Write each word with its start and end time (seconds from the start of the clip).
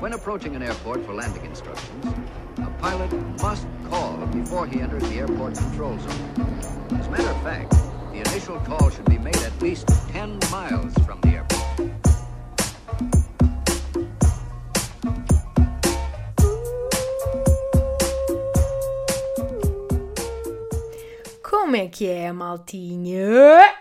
When 0.00 0.14
approaching 0.14 0.56
an 0.56 0.62
airport 0.62 1.04
for 1.04 1.12
landing 1.12 1.44
instructions, 1.44 2.06
a 2.56 2.70
pilot 2.80 3.12
must 3.42 3.66
call 3.90 4.16
before 4.28 4.66
he 4.66 4.80
enters 4.80 5.02
the 5.10 5.16
airport 5.16 5.56
control 5.56 5.98
zone. 5.98 6.96
As 6.98 7.06
a 7.06 7.10
matter 7.10 7.28
of 7.28 7.42
fact, 7.42 7.72
the 8.10 8.20
initial 8.20 8.58
call 8.60 8.88
should 8.88 9.04
be 9.04 9.18
made 9.18 9.36
at 9.36 9.52
least 9.60 9.88
10 10.08 10.38
miles 10.50 10.94
from 11.04 11.20
the 11.20 11.28
airport. 11.36 11.90
Como 21.42 21.76
é 21.76 21.88
que 21.88 22.06
é, 22.06 22.32
maltinha? 22.32 23.76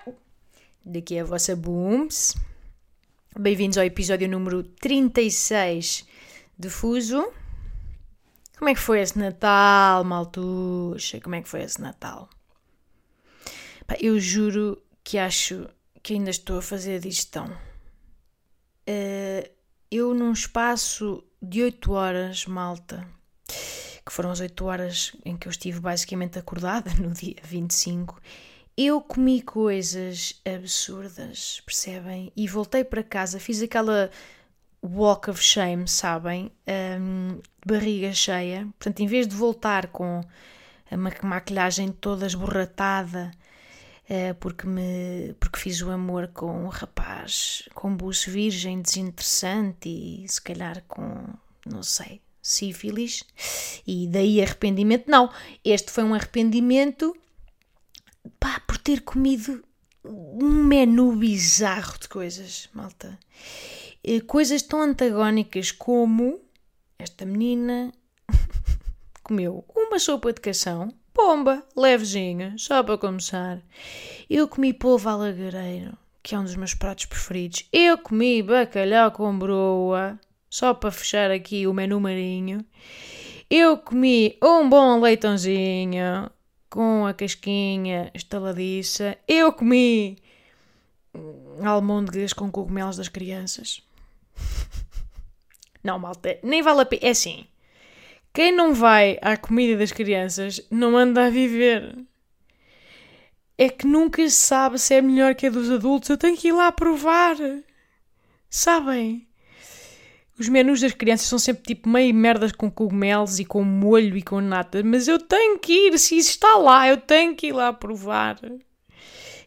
Daqui 0.84 1.16
é 1.16 1.22
a 1.22 1.24
vossa 1.24 1.56
Booms. 1.56 2.36
Bem-vindos 3.40 3.78
ao 3.78 3.86
episódio 3.86 4.28
número 4.28 4.64
36 4.64 6.09
de 6.60 6.70
Fuso. 6.70 7.32
Como 8.58 8.70
é 8.70 8.74
que 8.74 8.82
foi 8.82 9.00
esse 9.00 9.18
Natal, 9.18 10.04
maltuxa? 10.04 11.22
Como 11.22 11.36
é 11.36 11.42
que 11.42 11.48
foi 11.48 11.62
esse 11.64 11.80
Natal? 11.80 12.30
Pá, 13.88 13.96
eu 14.02 14.20
juro 14.20 14.82
que 15.02 15.18
acho 15.18 15.70
que 16.04 16.14
ainda 16.14 16.30
estou 16.30 16.60
a 16.60 16.62
fazer 16.62 16.98
a 16.98 17.00
digestão. 17.00 17.48
Uh, 18.88 19.50
eu, 19.90 20.14
num 20.14 20.34
espaço 20.34 21.24
de 21.42 21.64
8 21.64 21.92
horas, 21.94 22.46
malta, 22.46 23.08
que 24.06 24.12
foram 24.12 24.32
as 24.32 24.42
8 24.42 24.66
horas 24.66 25.16
em 25.24 25.38
que 25.38 25.48
eu 25.48 25.52
estive 25.52 25.80
basicamente 25.80 26.38
acordada 26.38 26.94
no 27.00 27.12
dia 27.12 27.38
25, 27.42 28.22
eu 28.76 29.00
comi 29.00 29.42
coisas 29.42 30.42
absurdas, 30.46 31.62
percebem? 31.66 32.34
E 32.36 32.48
voltei 32.48 32.84
para 32.84 33.04
casa, 33.04 33.40
fiz 33.40 33.62
aquela 33.62 34.12
walk 34.84 35.30
of 35.30 35.42
shame, 35.42 35.88
sabem? 35.88 36.52
Um, 36.68 37.40
barriga 37.66 38.14
cheia. 38.14 38.68
Portanto, 38.78 39.00
em 39.02 39.08
vez 39.08 39.28
de 39.28 39.36
voltar 39.36 39.88
com 39.88 40.22
a 40.90 40.98
maquilhagem 40.98 41.92
toda 41.92 42.26
esborratada, 42.26 43.32
uh, 44.10 44.36
porque, 44.40 44.66
me, 44.66 45.36
porque 45.40 45.60
fiz 45.60 45.82
o 45.82 45.92
amor 45.92 46.30
com 46.34 46.66
um 46.66 46.68
rapaz 46.68 47.68
com 47.74 47.96
buço 47.96 48.32
virgem, 48.32 48.82
desinteressante 48.82 49.90
e 49.90 50.26
se 50.28 50.42
calhar 50.42 50.84
com, 50.88 51.26
não 51.66 51.84
sei, 51.84 52.22
sífilis, 52.42 53.24
e 53.86 54.08
daí 54.08 54.42
arrependimento. 54.42 55.10
Não, 55.10 55.32
este 55.64 55.92
foi 55.92 56.04
um 56.04 56.14
arrependimento 56.14 57.16
pá, 58.40 58.60
por 58.66 58.78
ter 58.78 59.02
comido 59.02 59.64
um 60.04 60.64
menu 60.64 61.16
bizarro 61.16 62.00
de 62.00 62.08
coisas, 62.08 62.70
malta. 62.74 63.18
Eh, 64.04 64.22
coisas 64.22 64.62
tão 64.62 64.82
antagónicas 64.82 65.72
como 65.72 66.40
esta 66.98 67.26
menina 67.26 67.92
comeu 69.24 69.66
uma 69.76 70.00
sopa 70.00 70.32
de 70.34 70.42
cação, 70.42 70.94
pomba, 71.14 71.64
levezinha, 71.76 72.56
só 72.58 72.82
para 72.82 72.98
começar. 72.98 73.62
Eu 74.30 74.48
comi 74.48 74.74
polvo 74.74 75.10
alagareiro, 75.10 75.98
que 76.24 76.34
é 76.34 76.40
um 76.40 76.44
dos 76.44 76.56
meus 76.56 76.74
pratos 76.74 77.06
preferidos. 77.06 77.68
Eu 77.74 77.98
comi 77.98 78.42
bacalhau 78.42 79.12
com 79.12 79.38
broa, 79.38 80.20
só 80.50 80.74
para 80.74 80.92
fechar 80.92 81.30
aqui 81.32 81.68
o 81.68 81.74
menu 81.74 82.00
marinho. 82.00 82.66
Eu 83.50 83.78
comi 83.78 84.38
um 84.42 84.70
bom 84.70 85.00
leitãozinho 85.00 86.30
com 86.70 87.06
a 87.06 87.14
casquinha 87.14 88.12
estaladiça. 88.14 89.18
Eu 89.28 89.52
comi 89.52 90.18
almôndegas 91.64 92.32
com 92.34 92.52
cogumelos 92.52 92.98
das 92.98 93.08
crianças. 93.08 93.82
Não, 95.84 95.98
malta, 95.98 96.38
nem 96.44 96.62
vale 96.62 96.82
a 96.82 96.86
pena. 96.86 97.02
É 97.06 97.10
assim. 97.10 97.46
Quem 98.34 98.52
não 98.52 98.74
vai 98.74 99.18
à 99.22 99.36
comida 99.38 99.78
das 99.78 99.92
crianças 99.92 100.62
não 100.70 100.96
anda 100.96 101.26
a 101.26 101.30
viver. 101.30 101.98
É 103.58 103.70
que 103.70 103.86
nunca 103.86 104.28
se 104.30 104.36
sabe 104.36 104.80
se 104.80 104.94
é 104.94 105.02
melhor 105.02 105.36
que 105.36 105.48
a 105.48 105.50
dos 105.50 105.70
adultos. 105.70 106.10
Eu 106.10 106.18
tenho 106.18 106.38
que 106.38 106.50
ir 106.50 106.54
lá 106.54 106.72
provar. 106.72 107.36
Sabem? 108.50 109.28
Os 110.40 110.48
menus 110.48 110.80
das 110.80 110.94
crianças 110.94 111.28
são 111.28 111.38
sempre 111.38 111.64
tipo 111.64 111.90
meio 111.90 112.16
merdas 112.16 112.54
com 112.54 112.72
cogumelos 112.72 113.40
e 113.40 113.46
com 113.46 113.62
molho 113.62 114.16
e 114.16 114.22
com 114.22 114.40
nata, 114.40 114.82
mas 114.82 115.10
eu 115.10 115.20
tenho 115.20 115.60
que 115.60 115.90
ir, 115.90 116.00
se 116.00 116.18
isso 116.18 116.30
está 116.30 116.56
lá, 116.56 116.88
eu 116.88 116.96
tenho 116.96 117.36
que 117.36 117.48
ir 117.48 117.52
lá 117.52 117.74
provar. 117.74 118.40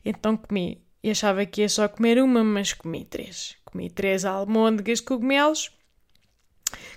Então 0.04 0.36
comi. 0.36 0.82
E 1.02 1.10
achava 1.10 1.46
que 1.46 1.62
ia 1.62 1.68
só 1.68 1.88
comer 1.88 2.22
uma, 2.22 2.44
mas 2.44 2.74
comi 2.74 3.04
três. 3.04 3.56
Comi 3.64 3.88
três 3.88 4.24
almôndegas 4.26 4.98
de 4.98 5.04
cogumelos. 5.06 5.70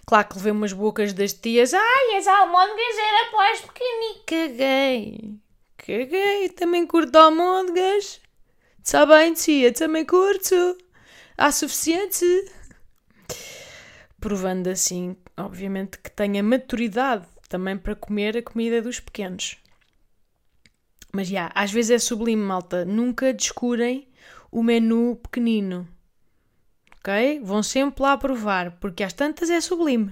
Claro 0.06 0.28
que 0.28 0.36
levei 0.36 0.52
umas 0.52 0.74
bocas 0.74 1.14
das 1.14 1.34
tias. 1.34 1.74
Ai, 1.74 2.18
as 2.18 2.28
almôndegas 2.28 2.98
era 2.98 3.32
para 3.32 3.54
os 3.54 3.62
pequeninos. 3.62 4.24
Caguei. 4.26 5.36
Caguei. 5.78 6.50
Também 6.50 6.86
curto 6.86 7.16
almôndegas. 7.16 8.22
Está 8.84 9.06
bem, 9.06 9.34
tia, 9.34 9.74
também 9.74 10.06
curto. 10.06 10.78
Há 11.38 11.52
suficiente 11.52 12.26
provando 14.26 14.68
assim, 14.70 15.16
obviamente, 15.38 16.00
que 16.00 16.10
tenha 16.10 16.42
maturidade 16.42 17.28
também 17.48 17.78
para 17.78 17.96
comer 17.96 18.36
a 18.36 18.42
comida 18.42 18.82
dos 18.82 19.00
pequenos. 19.00 19.58
Mas 21.14 21.28
já, 21.28 21.52
às 21.54 21.72
vezes 21.72 21.92
é 21.92 22.00
sublime, 22.00 22.42
malta. 22.42 22.84
Nunca 22.84 23.32
descurem 23.32 24.08
o 24.52 24.64
menu 24.64 25.16
pequenino. 25.18 25.88
Ok? 27.06 27.40
Vão 27.44 27.62
sempre 27.62 28.02
lá 28.02 28.18
provar, 28.18 28.72
porque 28.80 29.04
às 29.04 29.14
tantas 29.14 29.52
é 29.52 29.62
sublime. 29.62 30.12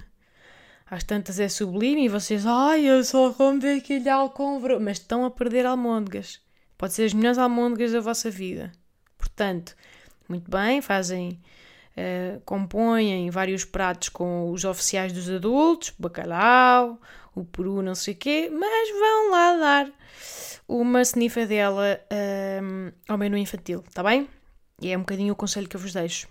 Às 0.86 1.02
tantas 1.02 1.40
é 1.40 1.48
sublime 1.48 2.04
e 2.04 2.08
vocês, 2.08 2.46
ai, 2.46 2.84
eu 2.84 3.02
só 3.02 3.32
como 3.32 3.58
bacalhau 3.58 4.30
com 4.30 4.60
bro... 4.60 4.80
Mas 4.80 4.98
estão 4.98 5.24
a 5.24 5.30
perder 5.30 5.66
almôndegas. 5.66 6.40
Pode 6.78 6.92
ser 6.92 7.06
as 7.06 7.12
melhores 7.12 7.36
almôndegas 7.36 7.90
da 7.90 8.00
vossa 8.00 8.30
vida. 8.30 8.70
Portanto, 9.18 9.74
muito 10.28 10.48
bem, 10.48 10.80
fazem 10.80 11.40
uh, 11.96 12.40
compõem 12.44 13.28
vários 13.28 13.64
pratos 13.64 14.08
com 14.10 14.52
os 14.52 14.64
oficiais 14.64 15.12
dos 15.12 15.28
adultos, 15.28 15.92
bacalhau, 15.98 17.00
o 17.34 17.44
peru, 17.44 17.82
não 17.82 17.96
sei 17.96 18.14
o 18.14 18.16
quê, 18.16 18.48
mas 18.52 18.90
vão 18.90 19.30
lá 19.32 19.56
dar 19.56 19.92
uma 20.68 21.02
snifadela 21.02 22.00
um, 22.62 22.92
ao 23.08 23.18
menu 23.18 23.36
infantil, 23.36 23.82
tá 23.92 24.00
bem? 24.00 24.28
E 24.80 24.92
é 24.92 24.96
um 24.96 25.00
bocadinho 25.00 25.32
o 25.32 25.36
conselho 25.36 25.68
que 25.68 25.74
eu 25.74 25.80
vos 25.80 25.92
deixo. 25.92 26.28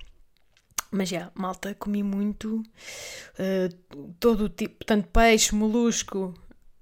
Mas 0.94 1.10
já, 1.10 1.32
malta, 1.34 1.74
comi 1.74 2.04
muito, 2.04 2.58
uh, 2.60 4.14
todo 4.20 4.46
o 4.46 4.50
tipo, 4.50 4.86
tanto 4.86 5.08
peixe, 5.08 5.56
molusco, 5.56 6.36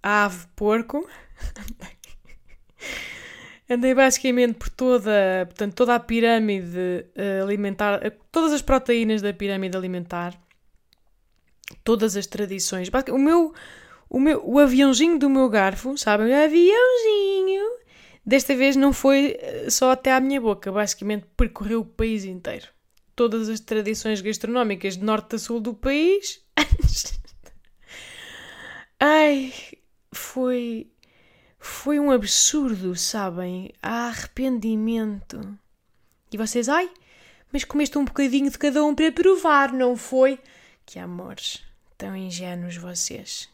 ave, 0.04 0.48
porco. 0.54 1.10
Andei 3.70 3.96
basicamente 3.96 4.56
por 4.56 4.70
toda, 4.70 5.46
portanto, 5.46 5.74
toda 5.76 5.96
a 5.96 6.00
pirâmide 6.00 7.06
uh, 7.16 7.44
alimentar, 7.44 8.06
uh, 8.06 8.12
todas 8.30 8.52
as 8.52 8.62
proteínas 8.62 9.22
da 9.22 9.32
pirâmide 9.32 9.78
alimentar, 9.78 10.38
todas 11.82 12.18
as 12.18 12.28
tradições. 12.28 12.90
O 13.14 13.18
meu, 13.18 13.54
o 14.10 14.20
meu, 14.20 14.42
o 14.46 14.60
aviãozinho 14.60 15.18
do 15.18 15.30
meu 15.30 15.48
garfo, 15.48 15.98
sabem? 15.98 16.28
O 16.28 16.36
aviãozinho. 16.36 17.80
Desta 18.26 18.54
vez 18.58 18.76
não 18.76 18.92
foi 18.92 19.38
eh, 19.40 19.70
só 19.70 19.92
até 19.92 20.12
à 20.12 20.20
minha 20.20 20.40
boca, 20.40 20.72
basicamente 20.72 21.26
percorreu 21.36 21.80
o 21.80 21.86
país 21.86 22.24
inteiro. 22.26 22.68
Todas 23.22 23.50
as 23.50 23.60
tradições 23.60 24.20
gastronómicas 24.20 24.98
de 24.98 25.04
norte 25.04 25.36
a 25.36 25.38
sul 25.38 25.60
do 25.62 25.76
país. 25.76 26.44
Ai, 29.00 29.54
foi 30.12 30.92
foi 31.60 32.00
um 32.00 32.10
absurdo, 32.10 32.96
sabem? 32.96 33.72
Há 33.80 34.08
arrependimento. 34.08 35.56
E 36.32 36.36
vocês, 36.36 36.68
ai, 36.68 36.90
mas 37.54 37.64
comeste 37.64 37.96
um 37.96 38.06
bocadinho 38.06 38.50
de 38.50 38.58
cada 38.58 38.84
um 38.84 38.96
para 38.96 39.12
provar, 39.12 39.72
não 39.72 39.96
foi? 39.96 40.40
Que 40.84 40.98
amores, 40.98 41.64
tão 42.00 42.16
ingênuos 42.16 42.76
vocês. 42.76 43.48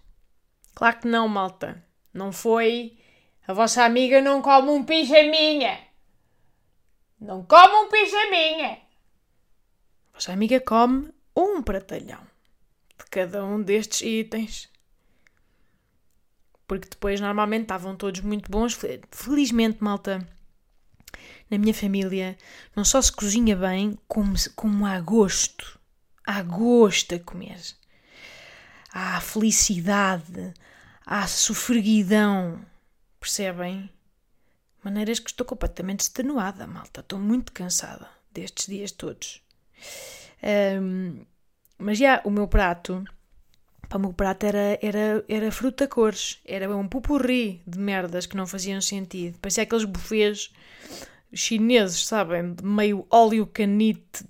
Claro 0.73 0.99
que 0.99 1.09
não, 1.09 1.27
malta. 1.27 1.83
Não 2.13 2.31
foi. 2.31 2.97
A 3.45 3.51
vossa 3.51 3.83
amiga 3.83 4.21
não 4.21 4.41
come 4.41 4.69
um 4.69 4.85
pijaminha. 4.85 5.77
Não 7.19 7.43
come 7.43 7.73
um 7.75 7.89
pijaminha. 7.89 8.86
A 10.17 10.19
vossa 10.19 10.33
amiga 10.33 10.59
come 10.59 11.13
um 11.35 11.61
pratalhão 11.61 12.25
de 12.97 13.05
cada 13.11 13.45
um 13.45 13.61
destes 13.61 14.01
itens 14.01 14.67
porque 16.67 16.89
depois 16.89 17.21
normalmente 17.21 17.61
estavam 17.61 17.95
todos 17.95 18.21
muito 18.21 18.49
bons. 18.49 18.75
Felizmente, 19.11 19.77
malta, 19.79 20.27
na 21.51 21.59
minha 21.59 21.73
família 21.73 22.35
não 22.75 22.83
só 22.83 22.99
se 22.99 23.11
cozinha 23.11 23.55
bem, 23.55 23.95
como, 24.07 24.33
como 24.55 24.87
há 24.87 24.99
gosto. 24.99 25.79
Há 26.25 26.41
gosto 26.41 27.13
a 27.13 27.19
comer. 27.19 27.61
Há 28.91 29.21
felicidade, 29.21 30.51
há 31.05 31.27
sofreguidão. 31.27 32.59
Percebem? 33.19 33.87
Maneiras 34.83 35.19
que 35.19 35.29
estou 35.29 35.45
completamente 35.45 35.99
extenuada, 35.99 36.65
malta. 36.65 37.01
Estou 37.01 37.19
muito 37.19 37.51
cansada 37.51 38.09
destes 38.31 38.65
dias 38.65 38.91
todos. 38.91 39.45
Um, 40.81 41.25
Mas 41.77 41.97
já, 41.97 42.21
o 42.23 42.29
meu 42.29 42.47
prato, 42.47 43.03
pá, 43.89 43.97
o 43.97 43.99
meu 43.99 44.13
prato 44.13 44.45
era, 44.45 44.79
era, 44.81 45.23
era 45.27 45.51
fruta 45.51 45.87
cores, 45.87 46.39
era 46.45 46.75
um 46.75 46.87
pupurri 46.87 47.61
de 47.67 47.79
merdas 47.79 48.25
que 48.25 48.37
não 48.37 48.47
faziam 48.47 48.81
sentido. 48.81 49.37
Parecia 49.39 49.63
aqueles 49.63 49.85
buffets 49.85 50.51
chineses, 51.33 52.05
sabem? 52.05 52.53
De 52.53 52.63
meio 52.63 53.05
óleo 53.09 53.45
canite 53.47 54.25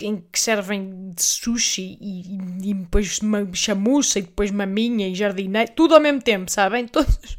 em 0.00 0.24
que 0.32 0.40
servem 0.40 1.10
de 1.10 1.22
sushi 1.22 1.98
e, 2.00 2.22
e, 2.22 2.70
e 2.70 2.74
depois 2.74 3.20
chamuça 3.52 4.18
e 4.18 4.22
depois 4.22 4.50
maminha 4.50 5.08
e 5.08 5.14
jardineiro, 5.14 5.72
tudo 5.72 5.94
ao 5.94 6.00
mesmo 6.00 6.22
tempo, 6.22 6.50
sabem? 6.50 6.86
Todos. 6.88 7.38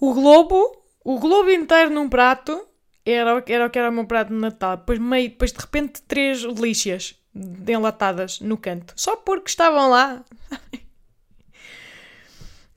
O 0.00 0.14
globo, 0.14 0.82
o 1.04 1.18
globo 1.18 1.50
inteiro 1.50 1.90
num 1.90 2.08
prato 2.08 2.66
era, 3.12 3.42
era 3.46 3.66
o 3.66 3.70
que 3.70 3.78
era 3.78 3.90
o 3.90 3.92
meu 3.92 4.06
prato 4.06 4.28
de 4.28 4.34
Natal. 4.34 4.76
Depois, 4.76 4.98
meio, 4.98 5.30
depois 5.30 5.52
de 5.52 5.58
repente 5.58 6.02
três 6.02 6.42
lixas 6.42 7.14
enlatadas 7.66 8.40
no 8.40 8.56
canto. 8.56 8.92
Só 8.96 9.16
porque 9.16 9.48
estavam 9.48 9.90
lá. 9.90 10.24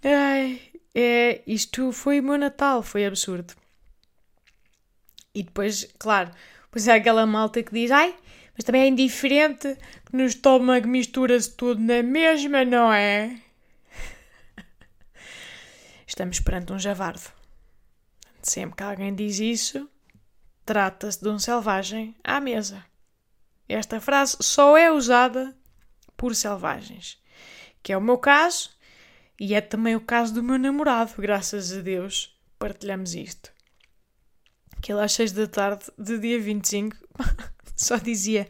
Ai, 0.04 0.60
é, 0.94 1.42
isto 1.46 1.92
foi 1.92 2.20
o 2.20 2.24
meu 2.24 2.38
Natal, 2.38 2.82
foi 2.82 3.06
absurdo. 3.06 3.54
E 5.34 5.44
depois, 5.44 5.88
claro, 5.98 6.32
pois 6.70 6.88
é 6.88 6.94
aquela 6.94 7.26
malta 7.26 7.64
que 7.64 7.72
diz: 7.72 7.92
ai, 7.92 8.16
mas 8.54 8.66
também 8.66 8.82
é 8.82 8.88
indiferente 8.88 9.78
que 10.06 10.16
no 10.16 10.26
estômago 10.26 10.88
mistura-se 10.88 11.52
tudo 11.52 11.82
na 11.82 12.04
mesma, 12.04 12.66
não 12.66 12.92
é? 12.92 13.40
Estamos 16.06 16.40
perante 16.40 16.74
um 16.74 16.80
javardo. 16.80 17.32
Sempre 18.42 18.76
que 18.78 18.84
alguém 18.84 19.14
diz 19.14 19.40
isso, 19.40 19.90
trata-se 20.66 21.22
de 21.22 21.30
um 21.30 21.40
selvagem 21.40 22.16
à 22.24 22.40
mesa. 22.40 22.84
Esta 23.68 24.02
frase 24.02 24.38
só 24.42 24.78
é 24.78 24.92
usada 24.92 25.56
por 26.18 26.36
selvagens, 26.36 27.22
que 27.82 27.94
é 27.94 27.98
o 27.98 28.02
meu 28.02 28.18
caso 28.18 28.70
e 29.40 29.56
é 29.56 29.62
também 29.62 29.96
o 29.96 30.02
caso 30.02 30.34
do 30.34 30.44
meu 30.44 30.60
namorado, 30.60 31.14
graças 31.18 31.74
a 31.74 31.82
Deus, 31.82 32.38
partilhamos 32.60 33.16
isto. 33.16 33.52
Que 34.82 34.94
ele 34.94 35.02
às 35.02 35.14
6 35.14 35.32
da 35.32 35.48
tarde 35.48 35.86
de 35.98 36.20
dia 36.20 36.40
25 36.40 36.96
só 37.76 37.98
dizia: 37.98 38.48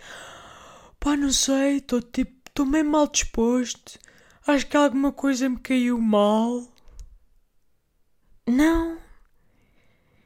Pá, 0.99 1.15
não 1.15 1.31
sei, 1.31 1.77
estou 1.77 2.01
tipo, 2.01 2.33
estou 2.49 2.65
meio 2.65 2.85
mal 2.85 3.07
disposto. 3.07 3.97
Acho 4.45 4.67
que 4.67 4.75
alguma 4.75 5.11
coisa 5.11 5.47
me 5.47 5.59
caiu 5.59 5.97
mal. 5.97 6.67
Não. 8.47 9.00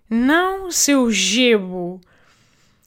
Não, 0.10 0.70
seu 0.70 1.12
gebo. 1.12 2.00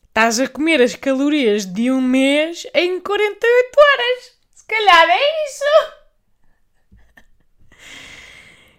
Estás 0.06 0.38
a 0.38 0.48
comer 0.48 0.80
as 0.80 0.94
calorias 0.94 1.64
de 1.64 1.90
um 1.90 2.00
mês 2.00 2.66
em 2.74 3.00
48 3.00 3.46
horas. 3.78 4.32
Se 4.54 4.64
calhar 4.66 5.08
é 5.08 5.44
isso. 5.46 5.98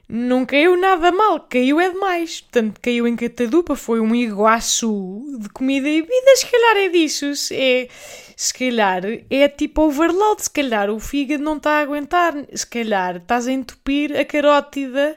Não 0.08 0.44
caiu 0.44 0.76
nada 0.76 1.12
mal, 1.12 1.40
caiu 1.42 1.80
é 1.80 1.90
demais. 1.90 2.42
Portanto, 2.42 2.80
caiu 2.82 3.08
em 3.08 3.16
catadupa, 3.16 3.76
foi 3.76 4.00
um 4.00 4.16
iguaçu 4.16 5.38
de 5.40 5.50
comida 5.50 5.88
e 5.88 6.02
bebida. 6.02 6.36
Se 6.36 6.48
calhar 6.48 6.78
é 6.78 6.90
disso. 6.90 7.26
É, 7.52 7.88
se 8.36 8.54
calhar 8.54 9.04
é 9.30 9.48
tipo 9.50 9.84
overload. 9.84 10.42
Se 10.44 10.50
calhar 10.50 10.90
o 10.90 11.00
fígado 11.00 11.44
não 11.44 11.58
está 11.58 11.72
a 11.78 11.82
aguentar. 11.82 12.34
Se 12.54 12.66
calhar 12.66 13.18
estás 13.18 13.48
a 13.48 13.52
entupir 13.52 14.18
a 14.18 14.26
carótida 14.26 15.16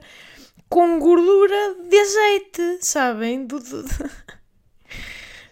com 0.73 0.99
gordura 0.99 1.75
de 1.87 1.99
azeite, 1.99 2.79
sabem? 2.81 3.45
Do, 3.45 3.59
do, 3.59 3.83
do... 3.83 4.11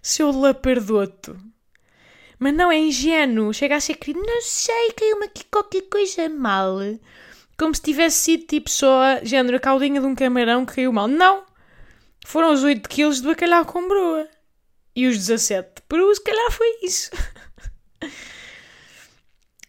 Seu 0.01 0.31
lapardoto. 0.31 1.37
Mas 2.39 2.55
não 2.55 2.73
é 2.73 2.79
ingênuo. 2.79 3.53
Chega 3.53 3.77
a 3.77 3.81
ser 3.81 3.97
querido. 3.97 4.25
Não 4.25 4.41
sei, 4.41 4.93
caiu-me 4.93 5.27
aqui 5.27 5.45
qualquer 5.45 5.83
coisa 5.83 6.27
mal. 6.31 6.79
Como 7.59 7.75
se 7.75 7.83
tivesse 7.83 8.17
sido 8.17 8.47
tipo 8.47 8.71
só 8.71 9.23
género 9.23 9.59
a 9.59 9.61
caldinha 9.61 10.01
de 10.01 10.07
um 10.07 10.15
camarão 10.15 10.65
que 10.65 10.77
caiu 10.77 10.91
mal. 10.91 11.07
Não! 11.07 11.45
Foram 12.25 12.51
os 12.51 12.65
8 12.65 12.89
quilos 12.89 13.21
de 13.21 13.29
bacalhau 13.29 13.67
com 13.67 13.87
broa. 13.87 14.27
E 14.97 15.07
os 15.07 15.19
17 15.19 15.69
de 15.77 15.83
peru, 15.83 16.15
se 16.15 16.25
calhar 16.25 16.51
foi 16.51 16.79
isso. 16.83 17.11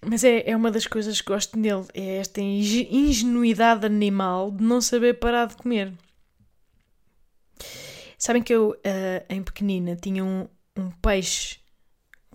Mas 0.03 0.24
é, 0.24 0.50
é 0.50 0.56
uma 0.56 0.71
das 0.71 0.88
coisas 0.88 1.21
que 1.21 1.27
gosto 1.27 1.57
nele, 1.59 1.86
é 1.94 2.18
esta 2.18 2.42
ingenuidade 2.42 3.86
animal 3.86 4.50
de 4.51 4.63
não 4.63 4.81
saber 4.81 5.19
parar 5.19 5.45
de 5.45 5.56
comer. 5.56 5.94
Sabem 8.18 8.42
que 8.42 8.53
eu, 8.53 8.71
uh, 8.71 9.25
em 9.30 9.44
pequenina, 9.44 9.95
tinha 9.95 10.24
um, 10.24 10.48
um 10.75 10.89
peixe, 10.92 11.59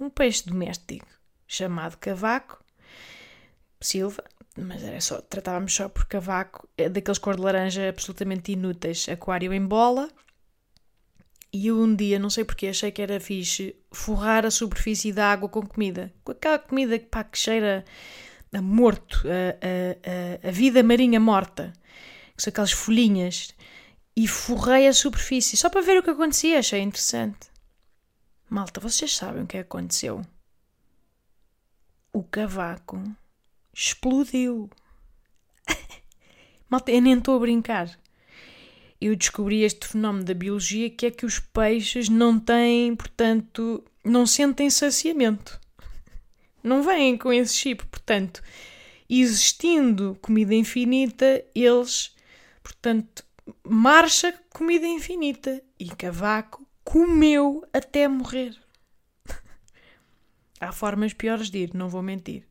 um 0.00 0.08
peixe 0.08 0.44
doméstico, 0.44 1.06
chamado 1.46 1.96
cavaco, 1.96 2.64
silva, 3.80 4.24
mas 4.56 4.82
era 4.82 5.00
só, 5.00 5.20
tratávamos 5.20 5.74
só 5.74 5.88
por 5.88 6.06
cavaco, 6.06 6.68
é 6.76 6.88
daqueles 6.88 7.18
cor 7.18 7.36
de 7.36 7.42
laranja 7.42 7.88
absolutamente 7.88 8.52
inúteis, 8.52 9.08
aquário 9.08 9.52
em 9.52 9.64
bola, 9.64 10.08
e 11.52 11.68
eu 11.68 11.80
um 11.80 11.94
dia, 11.94 12.18
não 12.18 12.28
sei 12.28 12.44
porque, 12.44 12.66
achei 12.66 12.90
que 12.90 13.00
era 13.00 13.20
fixe 13.20 13.74
forrar 13.90 14.44
a 14.44 14.50
superfície 14.50 15.12
da 15.12 15.30
água 15.32 15.48
com 15.48 15.66
comida. 15.66 16.12
Com 16.24 16.32
aquela 16.32 16.58
comida 16.58 16.98
pá, 16.98 17.24
que 17.24 17.38
cheira 17.38 17.84
a 18.52 18.62
morto, 18.62 19.22
a, 19.26 20.44
a, 20.44 20.48
a, 20.48 20.50
vida 20.50 20.82
marinha 20.82 21.20
morta. 21.20 21.72
Que 22.36 22.42
são 22.42 22.50
aquelas 22.50 22.72
folhinhas. 22.72 23.54
E 24.14 24.26
forrei 24.26 24.86
a 24.86 24.92
superfície 24.92 25.56
só 25.56 25.70
para 25.70 25.82
ver 25.82 25.98
o 25.98 26.02
que 26.02 26.10
acontecia. 26.10 26.58
Achei 26.58 26.80
interessante. 26.80 27.48
Malta, 28.48 28.80
vocês 28.80 29.14
sabem 29.16 29.44
o 29.44 29.46
que 29.46 29.58
aconteceu? 29.58 30.22
O 32.12 32.22
cavaco 32.22 33.02
explodiu. 33.72 34.70
Malta, 36.68 36.90
eu 36.90 37.02
nem 37.02 37.18
estou 37.18 37.36
a 37.36 37.40
brincar 37.40 37.98
eu 39.00 39.14
descobri 39.14 39.62
este 39.62 39.86
fenómeno 39.86 40.24
da 40.24 40.34
biologia 40.34 40.88
que 40.90 41.06
é 41.06 41.10
que 41.10 41.26
os 41.26 41.38
peixes 41.38 42.08
não 42.08 42.38
têm, 42.38 42.94
portanto, 42.94 43.84
não 44.04 44.26
sentem 44.26 44.70
saciamento. 44.70 45.60
Não 46.62 46.82
vêm 46.82 47.16
com 47.16 47.32
esse 47.32 47.54
chip, 47.54 47.84
portanto, 47.86 48.42
existindo 49.08 50.18
comida 50.20 50.54
infinita, 50.54 51.44
eles, 51.54 52.14
portanto, 52.62 53.24
marcha 53.62 54.34
comida 54.50 54.86
infinita. 54.86 55.62
E 55.78 55.88
Cavaco 55.90 56.66
comeu 56.82 57.64
até 57.72 58.08
morrer. 58.08 58.56
Há 60.58 60.72
formas 60.72 61.12
piores 61.12 61.50
de 61.50 61.58
ir, 61.58 61.74
não 61.74 61.88
vou 61.88 62.02
mentir. 62.02 62.44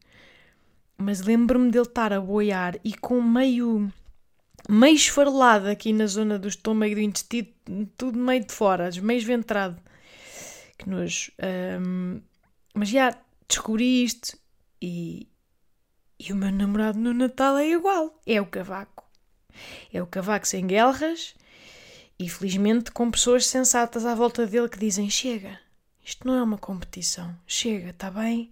Mas 0.98 1.22
lembro-me 1.22 1.72
dele 1.72 1.86
estar 1.86 2.14
a 2.14 2.22
boiar 2.22 2.80
e 2.84 2.94
com 2.94 3.22
meio 3.22 3.92
meio 4.70 4.96
esfarelado 4.96 5.68
aqui 5.68 5.94
na 5.94 6.08
zona 6.08 6.40
do 6.40 6.48
estômago 6.48 6.92
e 6.92 6.96
do 6.96 7.02
intestino, 7.02 7.50
tudo 7.98 8.18
meio 8.18 8.46
de 8.46 8.54
fora, 8.54 8.90
meio 9.02 9.18
esventrado. 9.18 9.82
Que 10.78 10.90
nojo. 10.90 11.32
Um, 11.82 12.22
mas 12.74 12.90
já 12.90 13.16
descobri 13.48 14.04
isto 14.04 14.38
e, 14.82 15.28
e 16.20 16.34
o 16.34 16.36
meu 16.36 16.52
namorado 16.52 17.00
no 17.00 17.14
Natal 17.14 17.58
é 17.58 17.70
igual. 17.70 18.20
É 18.26 18.42
o 18.42 18.46
cavaco. 18.46 19.04
É 19.94 20.02
o 20.02 20.08
cavaco 20.08 20.48
sem 20.48 20.68
guerras 20.68 21.34
e 22.20 22.30
felizmente 22.30 22.92
com 22.92 23.10
pessoas 23.12 23.46
sensatas 23.46 24.06
à 24.06 24.14
volta 24.14 24.46
dele 24.46 24.70
que 24.70 24.80
dizem: 24.80 25.10
Chega, 25.10 25.60
isto 26.04 26.28
não 26.28 26.36
é 26.36 26.44
uma 26.44 26.58
competição. 26.58 27.36
Chega, 27.48 27.92
está 27.92 28.12
bem? 28.12 28.52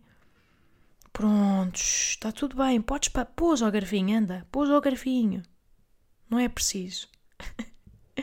Prontos, 1.12 2.10
está 2.12 2.32
tudo 2.32 2.56
bem. 2.56 2.82
Podes. 2.82 3.12
Pôs 3.36 3.62
ao 3.62 3.72
garfinho, 3.72 4.18
anda, 4.18 4.48
pôs 4.52 4.70
ao 4.70 4.82
garfinho. 4.82 5.44
Não 6.34 6.40
é 6.40 6.50
preciso. 6.50 7.08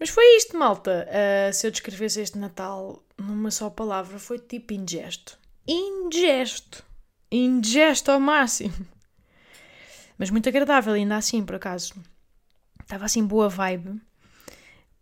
Mas 0.00 0.08
foi 0.08 0.24
isto, 0.38 0.56
malta. 0.56 1.06
Uh, 1.06 1.52
se 1.52 1.66
eu 1.66 1.70
descrevesse 1.70 2.22
este 2.22 2.38
Natal 2.38 3.04
numa 3.18 3.50
só 3.50 3.68
palavra, 3.68 4.18
foi 4.18 4.38
tipo 4.38 4.72
ingesto. 4.72 5.38
Ingesto. 5.68 6.82
Ingesto 7.30 8.10
ao 8.10 8.18
máximo. 8.18 8.74
Mas 10.16 10.30
muito 10.30 10.48
agradável, 10.48 10.94
ainda 10.94 11.14
assim, 11.14 11.44
por 11.44 11.56
acaso. 11.56 11.92
Estava 12.80 13.04
assim 13.04 13.22
boa 13.22 13.50
vibe. 13.50 14.00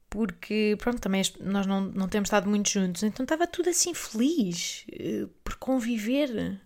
Porque, 0.09 0.77
pronto, 0.81 1.01
também 1.01 1.23
nós 1.39 1.67
não, 1.67 1.83
não 1.83 2.09
temos 2.09 2.27
estado 2.27 2.51
muito 2.51 2.69
juntos, 2.69 3.05
então 3.05 3.23
estava 3.23 3.47
tudo 3.47 3.71
assim 3.71 3.95
feliz 3.95 4.85
uh, 4.89 5.29
por 5.45 5.55
conviver. 5.55 6.61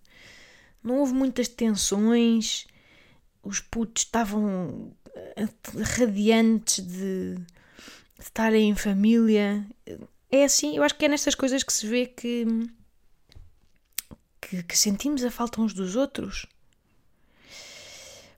Não 0.82 1.00
houve 1.00 1.12
muitas 1.12 1.46
tensões 1.46 2.66
os 3.44 3.60
putos 3.60 4.04
estavam 4.04 4.92
eh, 5.14 5.48
radiantes 5.98 6.84
de, 6.84 7.34
de 7.36 7.44
estarem 8.18 8.70
em 8.70 8.74
família. 8.74 9.64
É 10.30 10.44
assim, 10.44 10.76
eu 10.76 10.82
acho 10.82 10.96
que 10.96 11.04
é 11.04 11.08
nestas 11.08 11.34
coisas 11.34 11.62
que 11.62 11.72
se 11.72 11.86
vê 11.86 12.06
que, 12.06 12.46
que, 14.40 14.62
que 14.62 14.78
sentimos 14.78 15.24
a 15.24 15.30
falta 15.30 15.60
uns 15.60 15.74
dos 15.74 15.94
outros. 15.94 16.46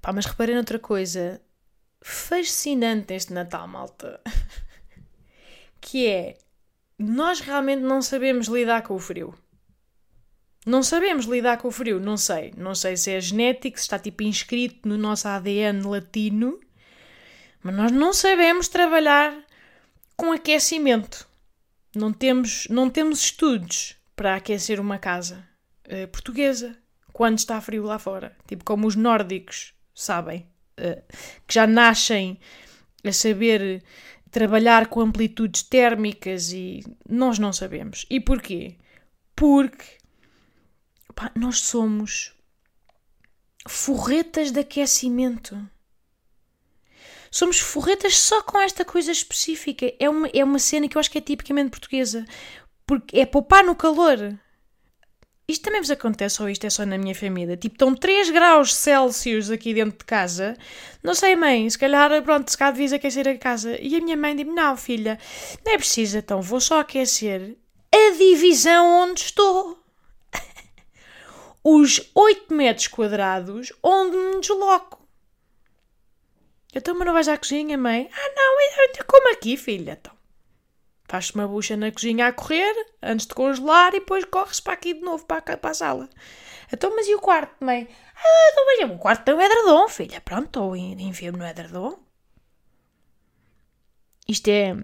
Pá, 0.02 0.12
mas 0.12 0.26
reparei 0.26 0.54
noutra 0.54 0.78
coisa 0.78 1.40
fascinante 2.00 3.14
este 3.14 3.32
Natal, 3.32 3.66
malta. 3.66 4.20
que 5.80 6.06
é, 6.06 6.38
nós 6.98 7.40
realmente 7.40 7.82
não 7.82 8.00
sabemos 8.02 8.46
lidar 8.46 8.82
com 8.82 8.94
o 8.94 8.98
frio. 8.98 9.34
Não 10.66 10.82
sabemos 10.82 11.26
lidar 11.26 11.58
com 11.58 11.68
o 11.68 11.70
frio, 11.70 12.00
não 12.00 12.16
sei. 12.16 12.52
Não 12.56 12.74
sei 12.74 12.96
se 12.96 13.12
é 13.12 13.20
genético, 13.20 13.78
se 13.78 13.84
está 13.84 14.00
tipo 14.00 14.24
inscrito 14.24 14.88
no 14.88 14.98
nosso 14.98 15.28
ADN 15.28 15.86
latino, 15.86 16.58
mas 17.62 17.76
nós 17.76 17.92
não 17.92 18.12
sabemos 18.12 18.66
trabalhar 18.66 19.32
com 20.16 20.32
aquecimento. 20.32 21.24
Não 21.94 22.12
temos, 22.12 22.66
não 22.68 22.90
temos 22.90 23.20
estudos 23.20 23.94
para 24.16 24.34
aquecer 24.34 24.80
uma 24.80 24.98
casa 24.98 25.48
uh, 25.86 26.08
portuguesa 26.08 26.76
quando 27.12 27.38
está 27.38 27.60
frio 27.60 27.84
lá 27.84 27.98
fora. 28.00 28.36
Tipo 28.48 28.64
como 28.64 28.88
os 28.88 28.96
nórdicos 28.96 29.72
sabem, 29.94 30.48
uh, 30.80 31.00
que 31.46 31.54
já 31.54 31.64
nascem 31.64 32.40
a 33.04 33.12
saber 33.12 33.84
trabalhar 34.32 34.88
com 34.88 35.00
amplitudes 35.00 35.62
térmicas 35.62 36.50
e 36.52 36.82
nós 37.08 37.38
não 37.38 37.52
sabemos. 37.52 38.04
E 38.10 38.18
porquê? 38.18 38.76
Porque 39.36 39.84
pá, 41.16 41.32
nós 41.34 41.60
somos 41.60 42.32
forretas 43.66 44.52
de 44.52 44.60
aquecimento. 44.60 45.58
Somos 47.30 47.58
forretas 47.58 48.16
só 48.16 48.42
com 48.42 48.60
esta 48.60 48.84
coisa 48.84 49.10
específica. 49.10 49.92
É 49.98 50.08
uma, 50.08 50.28
é 50.32 50.44
uma 50.44 50.58
cena 50.60 50.88
que 50.88 50.96
eu 50.96 51.00
acho 51.00 51.10
que 51.10 51.18
é 51.18 51.20
tipicamente 51.20 51.70
portuguesa. 51.70 52.24
Porque 52.86 53.18
é 53.18 53.26
poupar 53.26 53.64
no 53.64 53.74
calor. 53.74 54.38
Isto 55.48 55.62
também 55.62 55.80
vos 55.80 55.90
acontece 55.90 56.42
ou 56.42 56.48
isto 56.48 56.66
é 56.66 56.70
só 56.70 56.84
na 56.84 56.98
minha 56.98 57.14
família? 57.14 57.56
Tipo, 57.56 57.74
estão 57.74 57.94
3 57.94 58.30
graus 58.30 58.74
Celsius 58.74 59.50
aqui 59.50 59.72
dentro 59.72 59.98
de 59.98 60.04
casa. 60.04 60.56
Não 61.02 61.14
sei, 61.14 61.36
mãe, 61.36 61.68
se 61.70 61.78
calhar, 61.78 62.22
pronto, 62.22 62.50
se 62.50 62.58
calhar 62.58 62.72
devias 62.72 62.92
aquecer 62.92 63.28
a 63.28 63.38
casa. 63.38 63.78
E 63.80 63.96
a 63.96 64.00
minha 64.00 64.16
mãe 64.16 64.34
diz 64.34 64.46
não, 64.46 64.76
filha, 64.76 65.18
não 65.64 65.72
é 65.72 65.78
preciso, 65.78 66.18
então 66.18 66.42
vou 66.42 66.60
só 66.60 66.80
aquecer 66.80 67.56
a 67.94 68.10
divisão 68.18 68.86
onde 69.04 69.20
estou. 69.20 69.85
Os 71.68 72.12
8 72.14 72.54
metros 72.54 72.86
quadrados 72.86 73.72
onde 73.82 74.16
me 74.16 74.40
desloco. 74.40 75.04
Então, 76.72 76.96
mas 76.96 77.04
não 77.04 77.12
vais 77.12 77.26
à 77.26 77.36
cozinha, 77.36 77.76
mãe? 77.76 78.08
Ah, 78.12 78.34
não, 78.36 79.04
como 79.04 79.32
aqui, 79.32 79.56
filha, 79.56 79.98
então. 80.00 80.14
Faz-te 81.08 81.34
uma 81.34 81.48
bucha 81.48 81.76
na 81.76 81.90
cozinha 81.90 82.28
a 82.28 82.32
correr, 82.32 82.72
antes 83.02 83.26
de 83.26 83.34
congelar, 83.34 83.92
e 83.94 83.98
depois 83.98 84.24
corres 84.26 84.60
para 84.60 84.74
aqui 84.74 84.94
de 84.94 85.00
novo, 85.00 85.26
para, 85.26 85.56
para 85.56 85.70
a 85.70 85.74
sala. 85.74 86.08
Então, 86.72 86.94
mas 86.94 87.08
e 87.08 87.16
o 87.16 87.20
quarto, 87.20 87.64
mãe? 87.64 87.88
Ah, 88.14 88.50
então, 88.52 88.64
mas 88.66 88.90
o 88.96 88.98
quarto 89.00 89.24
tem 89.24 89.34
um 89.34 89.42
edredom, 89.42 89.88
filha. 89.88 90.20
Pronto, 90.20 90.62
ou 90.62 90.76
enfio-me 90.76 91.38
no 91.40 91.46
edredom. 91.48 91.98
Isto 94.28 94.48
é... 94.50 94.76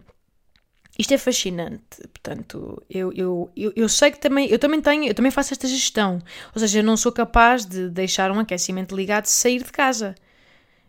Isto 0.98 1.14
é 1.14 1.18
fascinante, 1.18 2.06
portanto, 2.12 2.82
eu, 2.88 3.10
eu, 3.14 3.50
eu, 3.56 3.72
eu, 3.74 3.88
sei 3.88 4.10
que 4.10 4.20
também, 4.20 4.46
eu 4.48 4.58
também 4.58 4.80
tenho, 4.80 5.04
eu 5.04 5.14
também 5.14 5.30
faço 5.30 5.54
esta 5.54 5.66
gestão, 5.66 6.18
ou 6.54 6.60
seja, 6.60 6.80
eu 6.80 6.84
não 6.84 6.98
sou 6.98 7.10
capaz 7.10 7.64
de 7.64 7.88
deixar 7.88 8.30
um 8.30 8.38
aquecimento 8.38 8.94
ligado 8.94 9.24
sair 9.24 9.62
de 9.62 9.72
casa. 9.72 10.14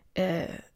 Uh, 0.09 0.73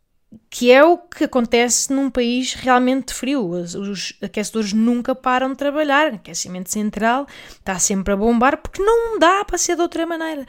que 0.50 0.72
é 0.72 0.84
o 0.84 0.98
que 0.98 1.24
acontece 1.24 1.92
num 1.92 2.10
país 2.10 2.54
realmente 2.54 3.14
frio. 3.14 3.50
Os, 3.50 3.76
os, 3.76 4.14
aquecedores 4.22 4.74
nunca 4.74 5.16
param 5.16 5.50
de 5.52 5.58
trabalhar. 5.58 6.08
Aquecimento 6.08 6.70
central 6.70 7.28
está 7.50 7.80
sempre 7.80 8.14
a 8.14 8.18
bombar 8.18 8.58
porque 8.58 8.82
não 8.82 9.18
dá 9.20 9.44
para 9.46 9.58
ser 9.58 9.76
de 9.76 9.82
outra 9.82 10.06
maneira. 10.06 10.46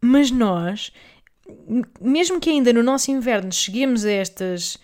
Mas 0.00 0.30
nós, 0.30 0.92
mesmo 2.00 2.40
que 2.40 2.50
ainda 2.50 2.72
no 2.72 2.82
nosso 2.82 3.10
inverno 3.10 3.52
cheguemos 3.52 4.04
a 4.04 4.10
estas 4.10 4.78